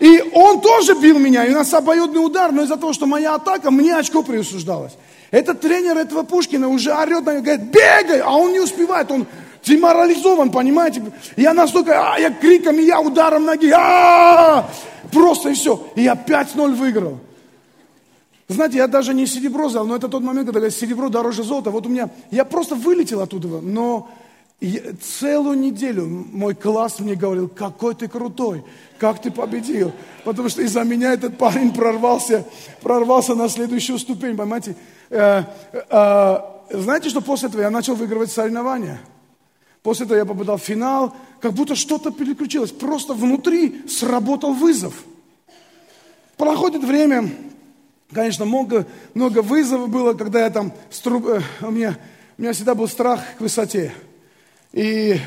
[0.00, 3.34] И он тоже бил меня, и у нас обоюдный удар, но из-за того, что моя
[3.34, 4.92] атака, мне очко присуждалось.
[5.32, 9.26] Этот тренер этого Пушкина уже орет на него, говорит, бегай, а он не успевает, он
[9.64, 11.02] деморализован, понимаете?
[11.36, 14.68] Я настолько, а, я криком, и я ударом ноги, а,
[15.12, 15.86] просто и все.
[15.94, 17.18] И я 5-0 выиграл.
[18.48, 21.70] Знаете, я даже не серебро взял, но это тот момент, когда серебро дороже золота.
[21.70, 24.08] Вот у меня, я просто вылетел оттуда, но
[25.00, 28.64] целую неделю мой класс мне говорил, какой ты крутой,
[28.98, 29.92] как ты победил.
[30.24, 32.44] Потому что из-за меня этот парень прорвался,
[32.82, 34.74] прорвался на следующую ступень, понимаете.
[35.10, 36.38] Э, э,
[36.70, 38.98] знаете, что после этого я начал выигрывать соревнования?
[39.82, 42.72] После этого я попадал в финал, как будто что-то переключилось.
[42.72, 45.04] Просто внутри сработал вызов.
[46.36, 47.30] Проходит время,
[48.12, 51.26] конечно, много, много вызовов было, когда я там, струб...
[51.26, 51.98] Э, у, меня,
[52.36, 53.92] у меня всегда был страх к высоте.
[54.72, 55.18] И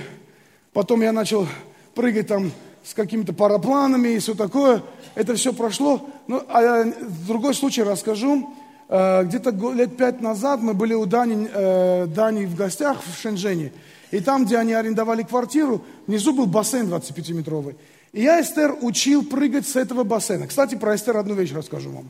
[0.73, 1.47] потом я начал
[1.95, 2.51] прыгать там
[2.83, 4.83] с какими-то парапланами и все такое.
[5.15, 6.09] Это все прошло.
[6.27, 6.93] Ну, а я
[7.27, 8.53] другой случай расскажу.
[8.87, 13.71] э, где-то лет пять назад мы были у Дани, э, Дани в гостях в Шенжене.
[14.11, 17.75] И там, где они арендовали квартиру, внизу был бассейн 25-метровый.
[18.11, 20.47] И я Эстер учил прыгать с этого бассейна.
[20.47, 22.09] Кстати, про Эстер одну вещь расскажу вам.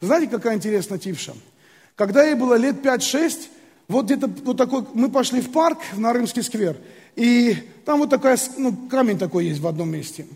[0.00, 1.34] Знаете, какая интересная типша?
[1.96, 3.48] Когда ей было лет 5-6,
[3.88, 6.76] вот где-то вот такой, мы пошли в парк, в Нарымский сквер,
[7.16, 10.26] и там вот такой, ну, камень такой есть в одном месте.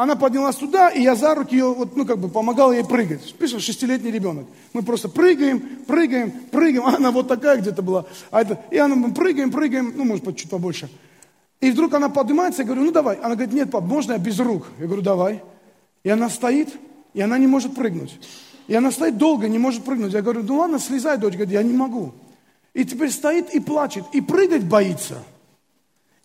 [0.00, 3.34] Она поднялась туда, и я за руки ее, вот, ну, как бы помогал ей прыгать.
[3.34, 4.46] Пишет, шестилетний ребенок.
[4.72, 6.86] Мы просто прыгаем, прыгаем, прыгаем.
[6.96, 8.06] Она вот такая где-то была.
[8.30, 10.88] А это, и она, мы прыгаем, прыгаем, ну, может быть, чуть побольше.
[11.60, 13.16] И вдруг она поднимается, я говорю, ну, давай.
[13.16, 14.68] Она говорит, нет, пап, можно я без рук?
[14.78, 15.42] Я говорю, давай.
[16.02, 16.70] И она стоит,
[17.12, 18.18] и она не может прыгнуть.
[18.68, 20.14] И она стоит долго, не может прыгнуть.
[20.14, 21.34] Я говорю, ну ладно, слезай, дочь.
[21.34, 22.14] Говорит, я не могу.
[22.72, 25.18] И теперь стоит и плачет, и прыгать боится.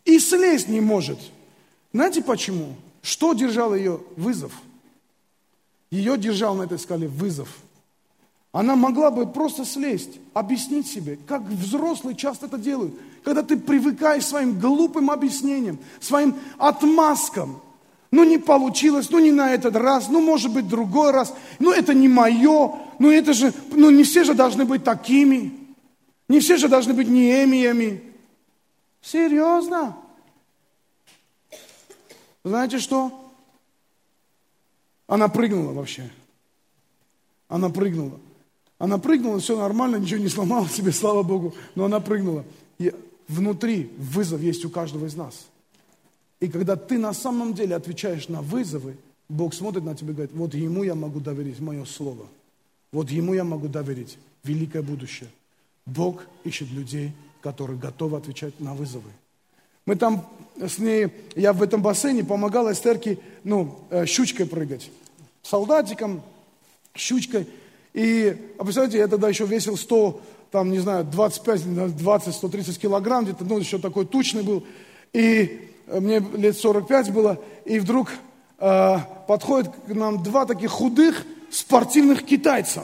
[0.05, 1.19] И слезть не может.
[1.91, 2.75] Знаете почему?
[3.05, 3.99] Что держал ее?
[4.17, 4.51] Вызов.
[5.91, 7.47] Ее держал на этой скале вызов.
[8.51, 12.95] Она могла бы просто слезть, объяснить себе, как взрослые часто это делают.
[13.23, 17.61] Когда ты привыкаешь своим глупым объяснениям, своим отмазкам,
[18.09, 21.93] ну не получилось, ну не на этот раз, ну может быть другой раз, ну это
[21.93, 25.53] не мое, ну это же, ну не все же должны быть такими,
[26.27, 28.01] не все же должны быть неемиями.
[29.03, 29.95] Серьезно?
[32.45, 33.11] Знаете что?
[35.07, 36.09] Она прыгнула вообще.
[37.49, 38.17] Она прыгнула.
[38.77, 42.45] Она прыгнула, все нормально, ничего не сломала себе, слава Богу, но она прыгнула.
[42.77, 42.93] И
[43.27, 45.47] внутри вызов есть у каждого из нас–
[46.39, 48.97] и когда ты на самом деле отвечаешь на вызовы,
[49.29, 52.27] Бог смотрит на тебя и говорит, вот ему я могу доверить мое слово.
[52.91, 55.29] Вот ему я могу доверить великое будущее.
[55.85, 59.09] Бог ищет людей, которые готовы отвечать на вызовы.
[59.85, 60.25] Мы там
[60.59, 64.89] с ней, я в этом бассейне помогал Эстерке, ну, э, щучкой прыгать.
[65.43, 66.21] Солдатиком,
[66.95, 67.47] щучкой.
[67.93, 70.21] И, а представляете, я тогда еще весил 100,
[70.51, 74.65] там, не знаю, 25, 20, 130 килограмм, где-то, ну, еще такой тучный был.
[75.13, 78.09] И Э, мне лет 45 было, и вдруг
[78.59, 82.83] э, подходит к нам два таких худых спортивных китайца.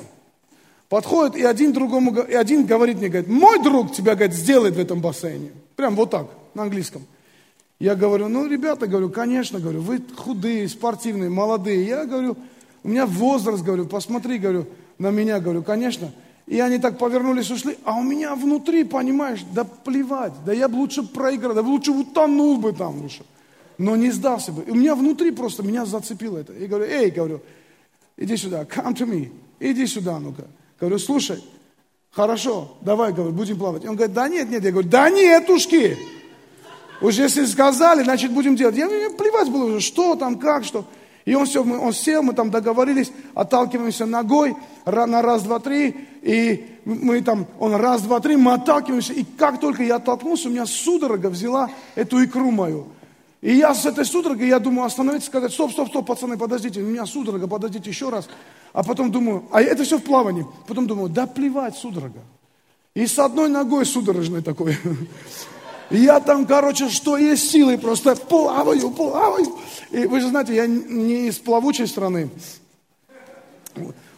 [0.89, 4.79] Подходит, и один другому, и один говорит мне, говорит, мой друг тебя, говорит, сделает в
[4.79, 5.51] этом бассейне.
[5.75, 7.03] Прям вот так, на английском.
[7.79, 11.85] Я говорю, ну, ребята, говорю, конечно, говорю, вы худые, спортивные, молодые.
[11.85, 12.37] Я говорю,
[12.83, 14.67] у меня возраст, говорю, посмотри, говорю,
[14.99, 16.11] на меня, говорю, конечно.
[16.45, 17.77] И они так повернулись, ушли.
[17.83, 20.33] А у меня внутри, понимаешь, да плевать.
[20.45, 23.23] Да я бы лучше проиграл, да лучше утонул бы там лучше.
[23.77, 24.63] Но не сдался бы.
[24.63, 26.53] И у меня внутри просто, меня зацепило это.
[26.53, 27.41] И говорю, эй, говорю,
[28.17, 29.31] иди сюда, come to me.
[29.59, 30.45] Иди сюда, ну-ка.
[30.79, 31.43] Говорю, слушай,
[32.11, 33.83] хорошо, давай, говорю, будем плавать.
[33.83, 34.63] И он говорит, да нет, нет.
[34.63, 35.97] Я говорю, да нет, ушки.
[37.01, 38.75] Уж если сказали, значит будем делать.
[38.75, 40.85] Я, мне плевать было уже, что там, как, что.
[41.25, 44.55] И он, все, он сел, мы там договорились, отталкиваемся ногой
[44.85, 49.59] на раз, два, три, и мы там, он раз, два, три, мы отталкиваемся, и как
[49.59, 52.87] только я оттолкнулся, у меня судорога взяла эту икру мою.
[53.41, 56.85] И я с этой судорогой, я думаю, остановиться, сказать, стоп, стоп, стоп, пацаны, подождите, у
[56.85, 58.29] меня судорога, подождите еще раз.
[58.71, 60.45] А потом думаю, а это все в плавании.
[60.67, 62.19] Потом думаю, да плевать, судорога.
[62.93, 64.77] И с одной ногой судорожной такой.
[65.89, 69.45] Я там, короче, что есть силы, просто плаваю, плаваю.
[69.89, 72.29] И вы же знаете, я не из плавучей страны.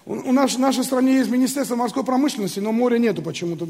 [0.05, 3.65] У нас, в нашей стране есть Министерство морской промышленности, но моря нету почему-то.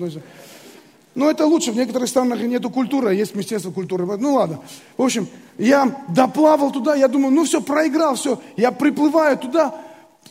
[1.16, 4.06] Но это лучше, в некоторых странах нету культуры, а есть Министерство культуры.
[4.18, 4.60] Ну ладно.
[4.98, 8.40] В общем, я доплавал туда, я думаю, ну все, проиграл, все.
[8.58, 9.76] Я приплываю туда,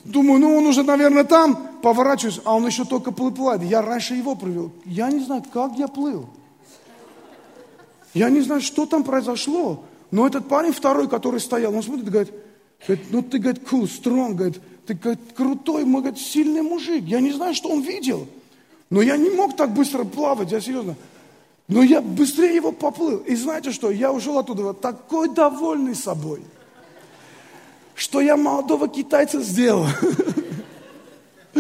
[0.05, 3.62] думаю, ну он уже, наверное, там, поворачиваюсь, а он еще только плывает.
[3.62, 4.72] Я раньше его привел.
[4.85, 6.28] Я не знаю, как я плыл.
[8.12, 12.11] Я не знаю, что там произошло, но этот парень второй, который стоял, он смотрит и
[12.11, 12.35] говорит,
[12.87, 17.05] говорит ну ты, говорит, cool, strong, говорит, ты, говорит, крутой, мы, говорит, сильный мужик.
[17.05, 18.26] Я не знаю, что он видел,
[18.93, 20.97] но я не мог так быстро плавать, я серьезно.
[21.66, 23.20] Но я быстрее его поплыл.
[23.20, 26.43] И знаете что, я ушел оттуда вот такой довольный собой,
[27.95, 29.86] что я молодого китайца сделал.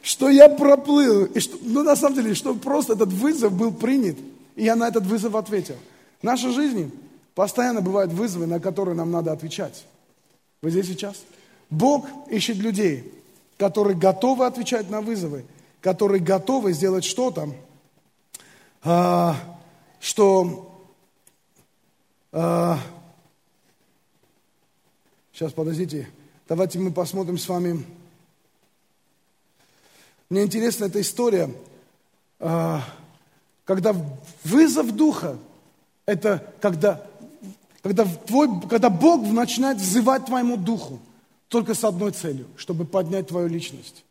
[0.00, 1.26] Что я проплыл.
[1.26, 4.16] И что, ну, на самом деле, что просто этот вызов был принят.
[4.56, 5.76] И я на этот вызов ответил.
[6.20, 6.90] В нашей жизни
[7.36, 9.84] постоянно бывают вызовы, на которые нам надо отвечать.
[10.60, 11.22] Вы здесь сейчас?
[11.70, 13.12] Бог ищет людей,
[13.58, 15.44] которые готовы отвечать на вызовы,
[15.82, 17.52] которые готовы сделать что-то,
[18.82, 19.36] а,
[20.00, 20.68] что...
[22.30, 22.78] А,
[25.32, 26.08] сейчас, подождите.
[26.48, 27.84] Давайте мы посмотрим с вами.
[30.30, 31.52] Мне интересна эта история.
[32.38, 32.82] А,
[33.64, 33.94] когда
[34.44, 35.36] вызов духа,
[36.06, 37.04] это когда,
[37.82, 41.00] когда, твой, когда Бог начинает взывать твоему духу
[41.48, 44.04] только с одной целью, чтобы поднять твою личность.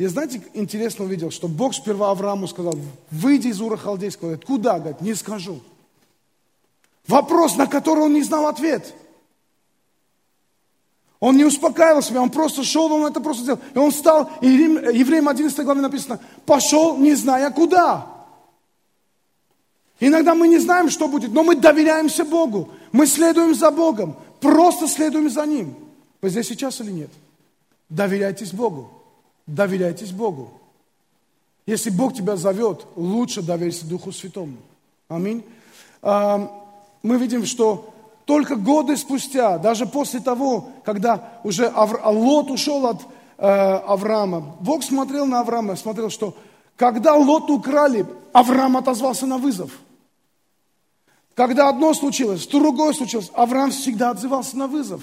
[0.00, 2.74] Я, знаете, интересно увидел, что Бог сперва Аврааму сказал,
[3.10, 4.28] выйди из Ура Халдейского.
[4.28, 4.78] Говорит, куда?
[4.78, 5.60] Говорит, не скажу.
[7.06, 8.94] Вопрос, на который он не знал ответ.
[11.18, 13.60] Он не успокаивал себя, он просто шел, он это просто сделал.
[13.74, 18.06] И он встал, и Евреям 11 главе написано, пошел, не зная куда.
[19.98, 22.70] Иногда мы не знаем, что будет, но мы доверяемся Богу.
[22.90, 25.74] Мы следуем за Богом, просто следуем за Ним.
[26.22, 27.10] Вы здесь сейчас или нет?
[27.90, 28.99] Доверяйтесь Богу.
[29.50, 30.52] Доверяйтесь Богу.
[31.66, 34.56] Если Бог тебя зовет, лучше доверься Духу Святому.
[35.08, 35.44] Аминь.
[36.02, 36.50] А,
[37.02, 37.92] мы видим, что
[38.26, 42.00] только годы спустя, даже после того, когда уже Авр...
[42.04, 43.02] Лот ушел от
[43.38, 46.36] э, Авраама, Бог смотрел на Авраама, смотрел, что
[46.76, 49.72] когда Лот украли, Авраам отозвался на вызов.
[51.34, 55.02] Когда одно случилось, другое случилось, Авраам всегда отзывался на вызов.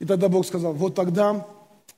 [0.00, 1.46] И тогда Бог сказал, вот тогда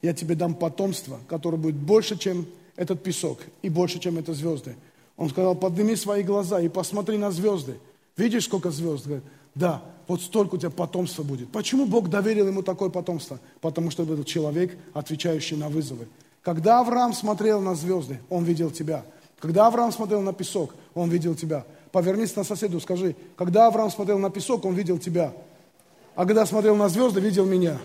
[0.03, 2.47] я тебе дам потомство, которое будет больше, чем
[2.77, 4.77] этот песок, и больше, чем это звезды.
[5.17, 7.79] Он сказал, подними свои глаза и посмотри на звезды.
[8.17, 9.07] Видишь, сколько звезд?
[9.07, 9.25] Говорит,
[9.55, 11.51] да, вот столько у тебя потомства будет.
[11.51, 13.41] Почему Бог доверил ему такое потомство?
[13.61, 16.07] Потому что был человек, отвечающий на вызовы.
[16.43, 19.05] Когда Авраам смотрел на звезды, он видел тебя.
[19.41, 21.65] Когда Авраам смотрел на песок, он видел тебя.
[21.91, 25.33] Повернись на соседу, скажи, когда Авраам смотрел на песок, он видел тебя.
[26.15, 27.79] А когда смотрел на звезды, видел меня.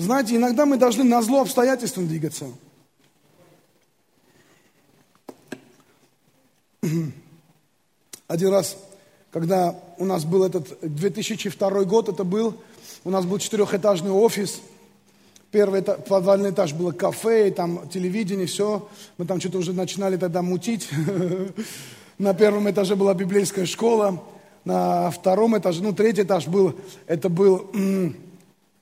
[0.00, 2.46] Знаете, иногда мы должны на зло обстоятельствам двигаться.
[8.26, 8.78] Один раз,
[9.30, 12.56] когда у нас был этот 2002 год, это был,
[13.04, 14.62] у нас был четырехэтажный офис,
[15.50, 18.88] первый этаж, подвальный этаж было кафе, и там телевидение, все.
[19.18, 20.88] Мы там что-то уже начинали тогда мутить.
[22.18, 24.22] На первом этаже была библейская школа,
[24.64, 26.74] на втором этаже, ну, третий этаж был,
[27.06, 27.70] это был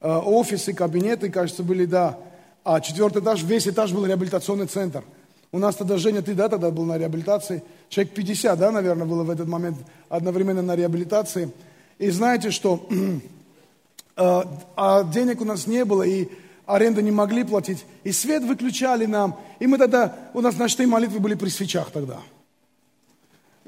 [0.00, 2.18] офисы, кабинеты, кажется, были, да.
[2.64, 5.02] А четвертый этаж, весь этаж был реабилитационный центр.
[5.50, 7.62] У нас тогда, Женя, ты, да, тогда был на реабилитации?
[7.88, 9.78] Человек 50, да, наверное, было в этот момент
[10.10, 11.50] одновременно на реабилитации.
[11.98, 12.86] И знаете, что
[14.16, 14.42] э,
[14.76, 16.28] а денег у нас не было, и
[16.66, 19.40] аренду не могли платить, и свет выключали нам.
[19.58, 22.18] И мы тогда, у нас ночные молитвы были при свечах тогда.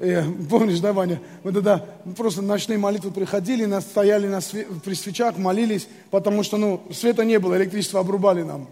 [0.01, 1.21] Э, помнишь, да, Ваня?
[1.43, 1.85] Мы тогда
[2.17, 7.23] просто ночные молитвы приходили, нас стояли на све- при свечах, молились, потому что, ну, света
[7.23, 8.67] не было, электричество обрубали нам.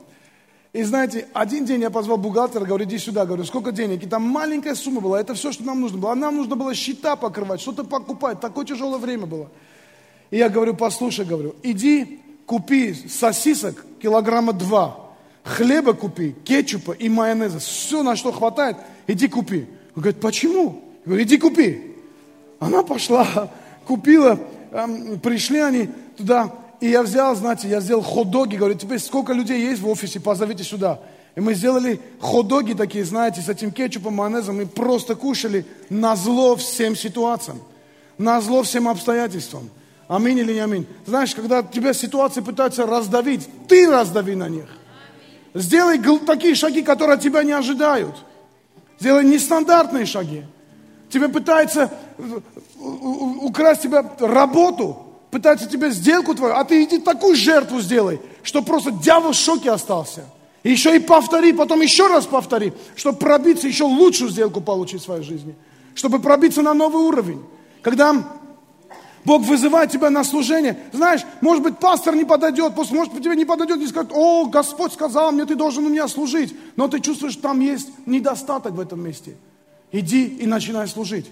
[0.74, 4.04] И знаете, один день я позвал бухгалтера, говорю, иди сюда, говорю, сколько денег?
[4.04, 6.14] И там маленькая сумма была, это все, что нам нужно было.
[6.14, 9.52] А нам нужно было счета покрывать, что-то покупать, такое тяжелое время было.
[10.32, 15.12] И я говорю, послушай, говорю, иди купи сосисок килограмма два,
[15.44, 19.68] хлеба купи, кетчупа и майонеза, все, на что хватает, иди купи.
[19.96, 20.89] Он говорит, почему?
[21.10, 21.82] Говорю, иди купи.
[22.60, 23.52] Она пошла,
[23.86, 24.40] купила,
[25.24, 29.82] пришли они туда, и я взял, знаете, я сделал хот-доги, говорю, теперь сколько людей есть
[29.82, 31.00] в офисе, позовите сюда.
[31.36, 36.56] И мы сделали хот-доги такие, знаете, с этим кетчупом, майонезом, и просто кушали на зло
[36.56, 37.60] всем ситуациям,
[38.18, 39.70] на зло всем обстоятельствам.
[40.08, 40.88] Аминь или не аминь.
[41.06, 44.66] Знаешь, когда тебя ситуации пытаются раздавить, ты раздави на них.
[45.54, 48.16] Сделай такие шаги, которые от тебя не ожидают.
[49.00, 50.44] Сделай нестандартные шаги.
[51.10, 51.92] Тебе пытается
[52.78, 54.98] украсть тебя работу,
[55.32, 59.72] пытается тебе сделку твою, а ты иди такую жертву сделай, что просто дьявол в шоке
[59.72, 60.26] остался.
[60.64, 65.06] И еще и повтори, потом еще раз повтори, чтобы пробиться, еще лучшую сделку получить в
[65.06, 65.56] своей жизни.
[65.96, 67.42] Чтобы пробиться на новый уровень.
[67.82, 68.14] Когда
[69.26, 70.78] Бог вызывает тебя на служение.
[70.92, 74.94] Знаешь, может быть, пастор не подойдет, может быть, тебе не подойдет и скажет, о, Господь
[74.94, 76.56] сказал мне, ты должен у меня служить.
[76.76, 79.36] Но ты чувствуешь, что там есть недостаток в этом месте.
[79.92, 81.26] Иди и начинай служить.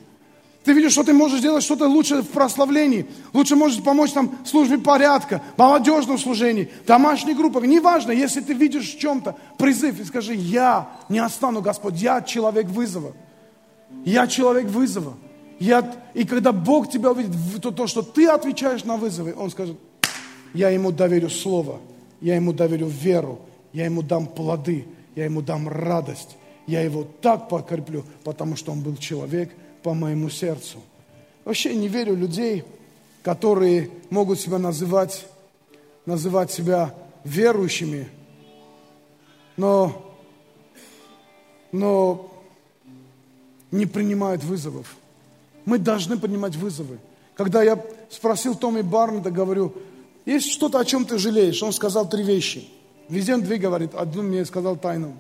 [0.64, 3.06] Ты видишь, что ты можешь сделать что-то лучше в прославлении.
[3.32, 7.64] Лучше можешь помочь там в службе порядка, молодежном служении, домашней группах.
[7.64, 12.68] Неважно, если ты видишь в чем-то призыв и скажи, я не остану, Господь, я человек
[12.68, 13.14] вызова.
[14.04, 15.14] Я человек вызова.
[15.60, 17.32] Я, и когда Бог тебя увидит,
[17.62, 19.78] то, то, что ты отвечаешь на вызовы, Он скажет,
[20.54, 21.80] я ему доверю слово,
[22.20, 23.40] я ему доверю веру,
[23.72, 24.86] я ему дам плоды,
[25.16, 26.36] я ему дам радость
[26.68, 29.50] я его так покреплю, потому что он был человек
[29.84, 30.80] по моему сердцу.
[31.46, 32.66] Вообще не верю людей,
[33.24, 35.26] которые могут себя называть,
[36.06, 36.94] называть себя
[37.24, 38.10] верующими,
[39.56, 40.14] но,
[41.72, 42.32] но
[43.72, 44.96] не принимают вызовов.
[45.66, 47.00] Мы должны принимать вызовы.
[47.36, 49.74] Когда я спросил Томми Барнета, говорю,
[50.26, 51.64] есть что-то, о чем ты жалеешь?
[51.64, 52.70] Он сказал три вещи.
[53.08, 55.18] Везде две говорит, одну мне сказал тайну.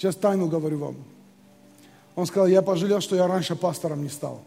[0.00, 0.96] Сейчас тайну говорю вам.
[2.16, 4.40] Он сказал, я пожалел, что я раньше пастором не стал.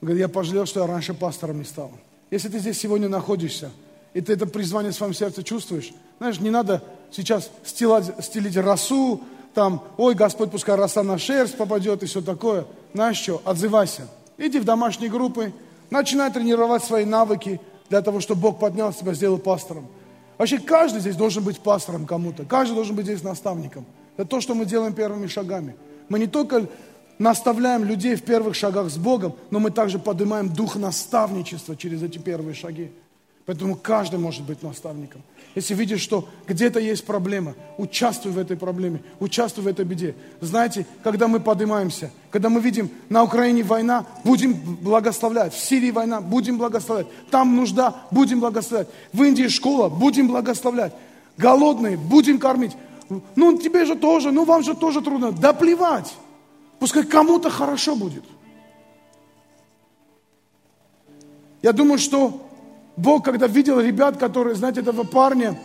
[0.00, 1.90] Он говорит, я пожалел, что я раньше пастором не стал.
[2.30, 3.72] Если ты здесь сегодня находишься,
[4.14, 6.80] и ты это призвание в своем сердце чувствуешь, знаешь, не надо
[7.10, 9.20] сейчас стилать, стелить росу,
[9.52, 12.66] там, ой, Господь, пускай роса на шерсть попадет и все такое.
[12.94, 14.06] Знаешь что, отзывайся.
[14.36, 15.52] Иди в домашние группы,
[15.90, 19.88] начинай тренировать свои навыки для того, чтобы Бог поднял тебя, сделал пастором.
[20.38, 23.84] Вообще каждый здесь должен быть пастором кому-то, каждый должен быть здесь наставником.
[24.16, 25.74] Это то, что мы делаем первыми шагами.
[26.08, 26.68] Мы не только
[27.18, 32.18] наставляем людей в первых шагах с Богом, но мы также поднимаем дух наставничества через эти
[32.18, 32.92] первые шаги.
[33.48, 35.22] Поэтому каждый может быть наставником.
[35.54, 40.14] Если видишь, что где-то есть проблема, участвуй в этой проблеме, участвуй в этой беде.
[40.42, 45.54] Знаете, когда мы поднимаемся, когда мы видим на Украине война, будем благословлять.
[45.54, 47.06] В Сирии война, будем благословлять.
[47.30, 48.88] Там нужда, будем благословлять.
[49.14, 50.92] В Индии школа, будем благословлять.
[51.38, 52.76] Голодные, будем кормить.
[53.34, 55.32] Ну, тебе же тоже, ну, вам же тоже трудно.
[55.32, 56.14] Да плевать.
[56.80, 58.24] Пускай кому-то хорошо будет.
[61.62, 62.44] Я думаю, что
[62.98, 65.56] Бог, когда видел ребят, которые, знаете, этого парня,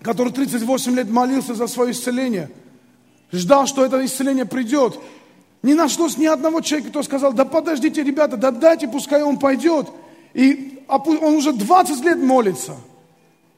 [0.00, 2.50] который 38 лет молился за свое исцеление,
[3.32, 4.96] ждал, что это исцеление придет,
[5.64, 9.88] не нашлось ни одного человека, кто сказал, да подождите, ребята, да дайте, пускай он пойдет.
[10.34, 12.76] И он уже 20 лет молится.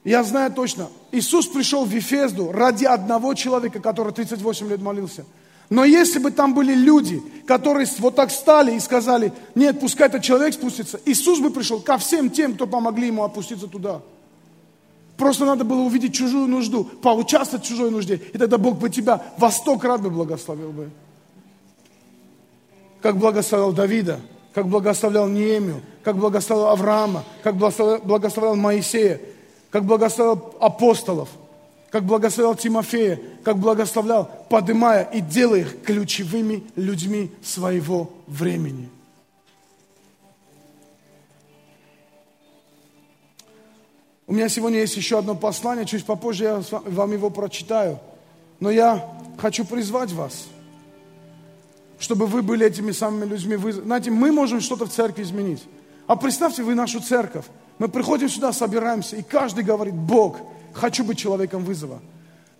[0.02, 5.26] Я знаю точно, Иисус пришел в Ефезду ради одного человека, который 38 лет молился–
[5.70, 10.22] но если бы там были люди, которые вот так стали и сказали, нет, пускай этот
[10.22, 14.00] человек спустится, Иисус бы пришел ко всем тем, кто помогли ему опуститься туда.
[15.16, 19.22] Просто надо было увидеть чужую нужду, поучаствовать в чужой нужде, и тогда Бог бы тебя
[19.36, 20.90] во сто крат бы благословил бы.
[23.02, 24.20] Как благословил Давида,
[24.54, 29.20] как благословлял Неемию, как благословил Авраама, как благословлял Моисея,
[29.70, 31.28] как благословил апостолов–
[31.90, 38.90] как благословлял Тимофея, как благословлял, поднимая и делая их ключевыми людьми своего времени.
[44.26, 47.98] У меня сегодня есть еще одно послание, чуть попозже я вам его прочитаю.
[48.60, 49.08] Но я
[49.38, 50.48] хочу призвать вас,
[51.98, 53.56] чтобы вы были этими самыми людьми.
[53.56, 55.62] Вы, знаете, мы можем что-то в церкви изменить.
[56.06, 57.46] А представьте, вы нашу церковь.
[57.78, 60.38] Мы приходим сюда, собираемся, и каждый говорит, Бог–
[60.78, 62.00] хочу быть человеком вызова.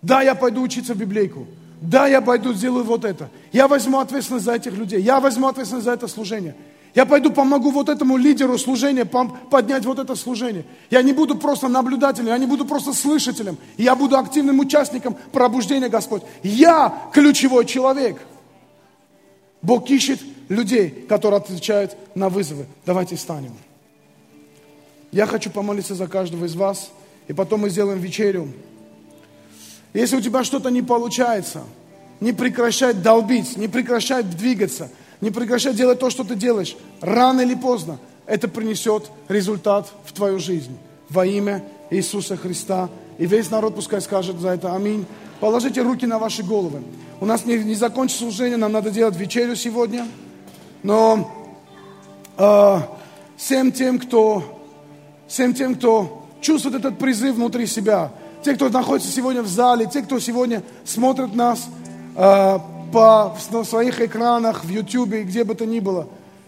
[0.01, 1.47] Да, я пойду учиться в библейку.
[1.81, 3.29] Да, я пойду сделаю вот это.
[3.51, 5.01] Я возьму ответственность за этих людей.
[5.01, 6.55] Я возьму ответственность за это служение.
[6.95, 10.65] Я пойду помогу вот этому лидеру служения поднять вот это служение.
[10.89, 13.57] Я не буду просто наблюдателем, я не буду просто слышателем.
[13.77, 16.23] Я буду активным участником пробуждения, Господь.
[16.43, 18.19] Я ключевой человек.
[19.61, 22.65] Бог ищет людей, которые отвечают на вызовы.
[22.85, 23.53] Давайте встанем.
[25.11, 26.91] Я хочу помолиться за каждого из вас
[27.29, 28.51] и потом мы сделаем вечерю.
[29.93, 31.61] Если у тебя что-то не получается,
[32.19, 34.89] не прекращай долбить, не прекращай двигаться,
[35.21, 36.75] не прекращай делать то, что ты делаешь.
[37.01, 40.75] Рано или поздно это принесет результат в твою жизнь.
[41.09, 42.89] Во имя Иисуса Христа.
[43.19, 45.05] И весь народ пускай скажет за это аминь.
[45.39, 46.81] Положите руки на ваши головы.
[47.21, 50.07] У нас не, не закончится служение, нам надо делать вечерю сегодня.
[50.81, 51.31] Но
[52.37, 52.77] э,
[53.37, 54.63] всем тем, кто,
[55.27, 58.11] всем тем, кто чувствуют этот призыв внутри себя.
[58.43, 61.67] Те, кто находится сегодня в зале, те, кто сегодня смотрит нас
[62.15, 62.59] э,
[62.91, 66.07] по, на своих экранах, в YouTube, где бы то ни было.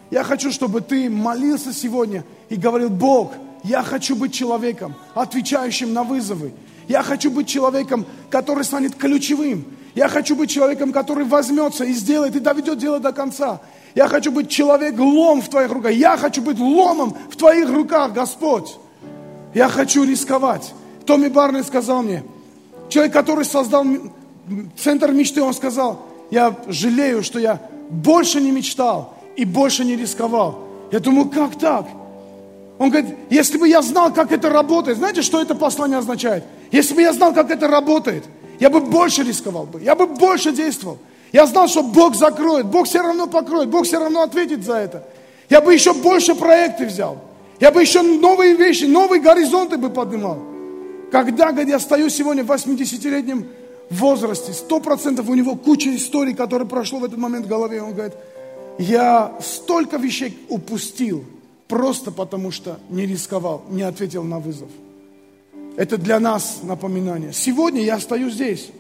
[0.10, 3.34] Я хочу, чтобы ты молился сегодня и говорил, Бог,
[3.64, 6.54] я хочу быть человеком, отвечающим на вызовы.
[6.88, 9.66] Я хочу быть человеком, который станет ключевым.
[9.94, 13.62] Я хочу быть человеком, который возьмется и сделает, и доведет дело до конца.
[13.94, 15.92] Я хочу быть человек-лом в твоих руках.
[15.92, 18.78] Я хочу быть ломом в твоих руках, Господь.
[19.54, 20.74] Я хочу рисковать.
[21.06, 22.24] Томми Барнет сказал мне,
[22.90, 23.86] человек, который создал
[24.78, 30.60] центр мечты, он сказал, я жалею, что я больше не мечтал и больше не рисковал.
[30.92, 31.88] Я думаю, как так?
[32.78, 36.44] Он говорит, если бы я знал, как это работает, знаете, что это послание означает?
[36.72, 38.24] Если бы я знал, как это работает,
[38.60, 40.98] я бы больше рисковал бы, я бы больше действовал.
[41.32, 45.04] Я знал, что Бог закроет, Бог все равно покроет, Бог все равно ответит за это.
[45.50, 47.20] Я бы еще больше проекты взял.
[47.62, 50.40] Я бы еще новые вещи, новые горизонты бы поднимал.
[51.12, 53.46] Когда, говорит, я стою сегодня в 80-летнем
[53.92, 57.84] возрасте, сто процентов у него куча историй, которые прошло в этот момент в голове.
[57.84, 58.14] Он говорит,
[58.80, 61.24] я столько вещей упустил,
[61.68, 64.70] просто потому что не рисковал, не ответил на вызов.
[65.78, 67.32] Это для нас напоминание.
[67.32, 68.72] Сегодня я стою здесь,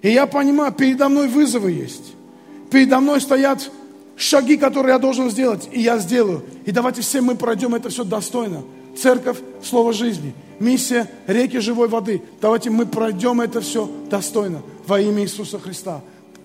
[0.00, 2.14] и я понимаю, передо мной вызовы есть.
[2.70, 3.70] Передо мной стоят
[4.20, 6.44] шаги, которые я должен сделать, и я сделаю.
[6.66, 8.62] И давайте все мы пройдем это все достойно.
[8.96, 12.22] Церковь, Слово жизни, миссия, реки живой воды.
[12.40, 16.02] Давайте мы пройдем это все достойно во имя Иисуса Христа.